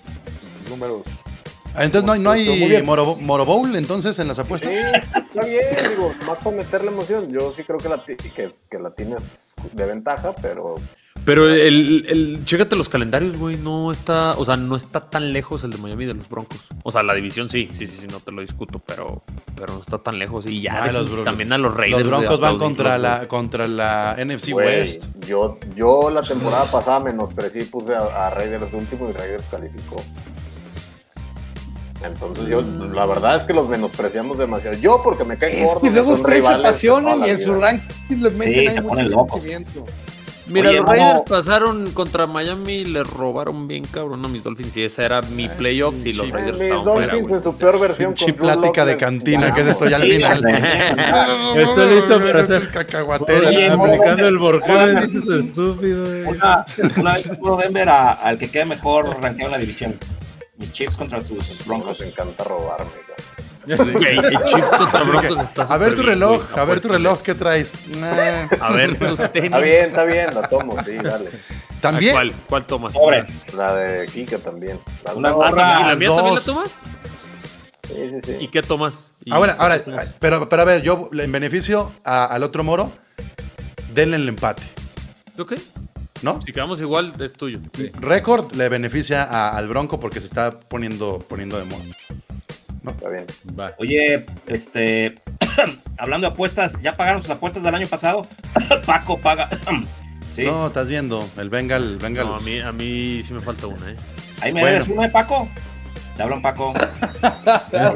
[0.68, 1.02] Números.
[1.74, 2.84] Ah, Entonces no hay, no hay bien.
[2.84, 4.70] Moro, Moro Bowl entonces en las apuestas.
[4.72, 4.76] Sí,
[5.16, 7.30] está bien, digo, más para meterle emoción.
[7.30, 10.76] Yo sí creo que la, que la tienes de ventaja, pero
[11.24, 15.64] Pero el, el, chécate los calendarios, güey, no está, o sea, no está tan lejos
[15.64, 16.58] el de Miami de los Broncos.
[16.82, 19.22] O sea, la división sí, sí, sí, sí, no te lo discuto, pero,
[19.54, 20.46] pero no está tan lejos.
[20.46, 22.02] Y ya Ah, los también a los Raiders.
[22.02, 25.04] Los Broncos van contra la, contra la NFC West.
[25.26, 30.02] yo, yo la temporada pasada menosprecié y puse a, a Raiders último y Raiders calificó.
[32.02, 34.76] Entonces yo, la verdad es que los menospreciamos demasiado.
[34.78, 35.82] Yo porque me caen gordos.
[35.82, 38.88] que luego ustedes se apasionan y en su ranking le meten Sí, ahí se mucho
[38.88, 39.44] ponen locos.
[40.50, 40.92] Mira, Oye, los no.
[40.92, 44.76] Raiders pasaron contra Miami y le robaron bien cabrón a mis Dolphins.
[44.76, 46.32] Y esa era mi playoffs y los sí.
[46.32, 48.14] Raiders Mis estaban fuera, Dolphins en su peor versión.
[48.14, 50.44] Pinche plática de cantina, ¿qué es esto ya al final?
[51.56, 52.70] Estoy listo para hacer.
[52.70, 53.48] Cacahuatero.
[53.48, 55.00] Aplicando el no.
[55.06, 56.04] dices estúpido.
[56.04, 56.22] güey.
[56.24, 56.64] Una,
[56.96, 59.98] una vez pudo Denver a- al que quede mejor rankeado en la división.
[60.58, 62.00] Mis Chiefs contra tus Broncos Broncos.
[62.02, 62.90] encanta robarme.
[63.06, 63.49] güey.
[63.66, 66.80] Güey, el Chiefs contra Sí, Broncos que- está a ver tu bien, reloj, a ver
[66.80, 67.74] tu reloj, ¿qué traes?
[67.98, 68.46] Nah.
[68.60, 69.44] A ver tus tenis.
[69.50, 71.28] Está bien, está bien, la tomo, sí, dale.
[71.28, 72.12] ¿A ¿También?
[72.12, 72.32] ¿Cuál?
[72.48, 72.92] ¿Cuál tomas?
[72.94, 73.38] Pobres.
[73.54, 74.80] La de Kika también.
[75.04, 75.50] Las Una gorra.
[75.50, 76.80] ¿Y la Las mía también la tomas?
[77.86, 78.36] Sí, sí, sí.
[78.40, 79.12] ¿Y qué tomas?
[79.24, 80.08] ¿Y Ahora, qué ahora, tomas?
[80.20, 82.92] pero, pero a ver, yo en beneficio a- al otro moro,
[83.94, 84.62] denle el empate,
[85.38, 85.54] Ok,
[86.22, 86.40] ¿no?
[86.46, 87.58] si quedamos igual, es tuyo.
[88.00, 91.84] Récord le beneficia a- al Bronco porque se está poniendo, poniendo de moda.
[92.86, 93.26] Está bien.
[93.58, 93.74] Va.
[93.78, 95.14] Oye, este,
[95.98, 98.26] hablando de apuestas, ¿ya pagaron sus apuestas del año pasado?
[98.86, 99.48] Paco paga.
[100.34, 100.44] sí.
[100.44, 101.28] No, estás viendo.
[101.36, 101.98] El Bengal.
[101.98, 102.26] Bengal.
[102.28, 103.96] No, a mí, a mí sí me falta una, ¿eh?
[104.40, 104.74] Ahí me Bueno.
[104.74, 105.48] debes uno de Paco.
[106.16, 106.72] Te hablan Paco.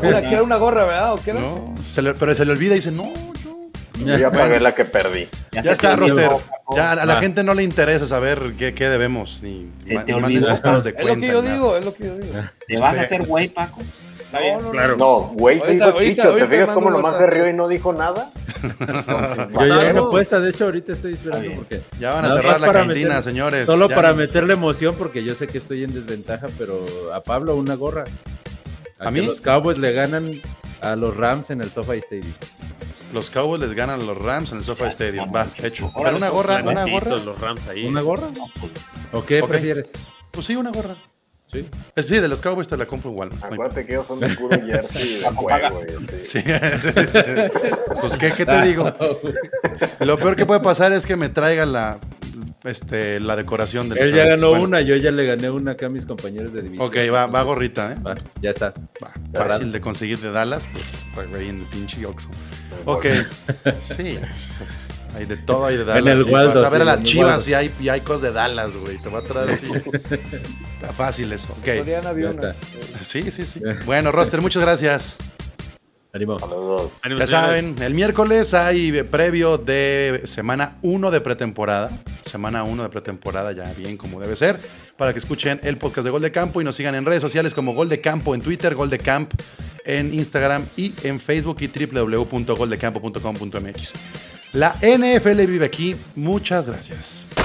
[0.02, 1.12] Una, que era una gorra, ¿verdad?
[1.14, 1.40] ¿O qué era?
[1.40, 3.10] No, se le- pero se le olvida y dice, no,
[3.42, 4.16] yo.
[4.16, 5.28] Ya pagué la que perdí.
[5.52, 6.30] Ya se te está, Roster.
[6.74, 9.42] Ya a la gente no le interesa saber qué, qué debemos.
[9.42, 11.26] Ni Se te olvidó, sus estados de Es lo cuenta.
[11.26, 11.54] que yo nada.
[11.54, 12.34] digo, es lo que yo digo.
[12.66, 13.82] ¿Te vas a Este- hacer güey, Paco?
[14.34, 14.62] Está bien.
[14.62, 14.70] No.
[14.70, 14.96] Claro.
[14.96, 16.34] No, güey se hizo chicho.
[16.36, 18.30] ¿Te fijas cómo nomás se rió y no dijo nada?
[18.62, 19.90] Entonces, Yo Claro.
[19.90, 23.22] una apuesta, de hecho ahorita estoy esperando porque Ya van a cerrar la cantina, meter-
[23.22, 23.66] señores.
[23.66, 27.54] solo Ya para meterle emoción porque yo sé que estoy en desventaja, pero a Pablo
[27.56, 28.04] una gorra.
[28.98, 29.20] ¿A mí?
[29.20, 30.32] Los Cowboys le ganan
[30.80, 32.32] a los Rams en el SoFi Stadium.
[33.12, 35.30] Los Cowboys les ganan a los Rams en el SoFi Stadium.
[35.34, 35.92] Va, hecho.
[35.96, 37.16] Pero una gorra, una gorra.
[37.16, 37.86] los Rams ahí.
[37.86, 38.28] ¿Una gorra?
[39.12, 39.92] ¿O qué prefieres?
[40.30, 40.94] Pues sí, una gorra.
[41.54, 41.68] Sí.
[41.96, 43.30] Eh, Sí, de los Cowboys te la compro igual.
[43.40, 45.80] Acuérdate que ellos son de puro jersey de juego.
[45.88, 46.40] y así.
[46.42, 46.42] Sí.
[48.00, 48.92] pues ¿qué, qué te digo.
[50.00, 51.98] Lo peor que puede pasar es que me traiga la
[52.64, 55.86] este la decoración del Él ya ganó Bueno, una, yo ya le gané una acá
[55.86, 56.86] a mis compañeros de división.
[56.88, 57.96] Ok, va, va gorrita, ¿eh?
[58.04, 58.72] va, ya está.
[59.02, 60.66] Va, fácil de conseguir de Dallas,
[61.14, 62.28] pues, ahí en el pinche Oxxo.
[62.86, 63.06] Ok,
[63.80, 64.83] sí, es- es-
[65.14, 66.16] hay de todo, hay de Dallas.
[66.16, 68.00] el sí, Waldo, vas a ver a las en el chivas y hay, y hay
[68.00, 68.98] cosas de Dallas, güey.
[68.98, 69.66] Te va a traer así.
[70.74, 71.52] Está fácil eso.
[71.60, 72.50] Ok, Soriana vio Ya una.
[72.50, 72.66] está.
[73.04, 73.60] sí, sí, sí.
[73.86, 75.16] Bueno, Roster, muchas gracias.
[76.12, 76.36] Ánimo.
[76.36, 77.00] A los dos.
[77.04, 81.90] Ánimo, Ya saben, el miércoles hay previo de semana 1 de pretemporada.
[82.22, 84.60] Semana 1 de pretemporada, ya bien como debe ser.
[84.96, 87.52] Para que escuchen el podcast de Gol de Campo y nos sigan en redes sociales
[87.52, 89.34] como Gol de Campo en Twitter, Gol de Camp
[89.84, 93.92] en Instagram y en Facebook y www.goldecampo.com.mx.
[94.54, 95.96] La NFL vive aquí.
[96.14, 97.26] Muchas gracias.
[97.34, 97.42] La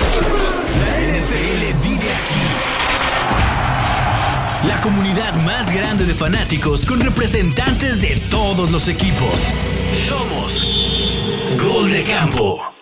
[1.00, 2.44] NFL vive aquí.
[4.68, 9.48] La comunidad más grande de fanáticos con representantes de todos los equipos.
[10.08, 10.64] Somos
[11.60, 12.79] Gol de Campo.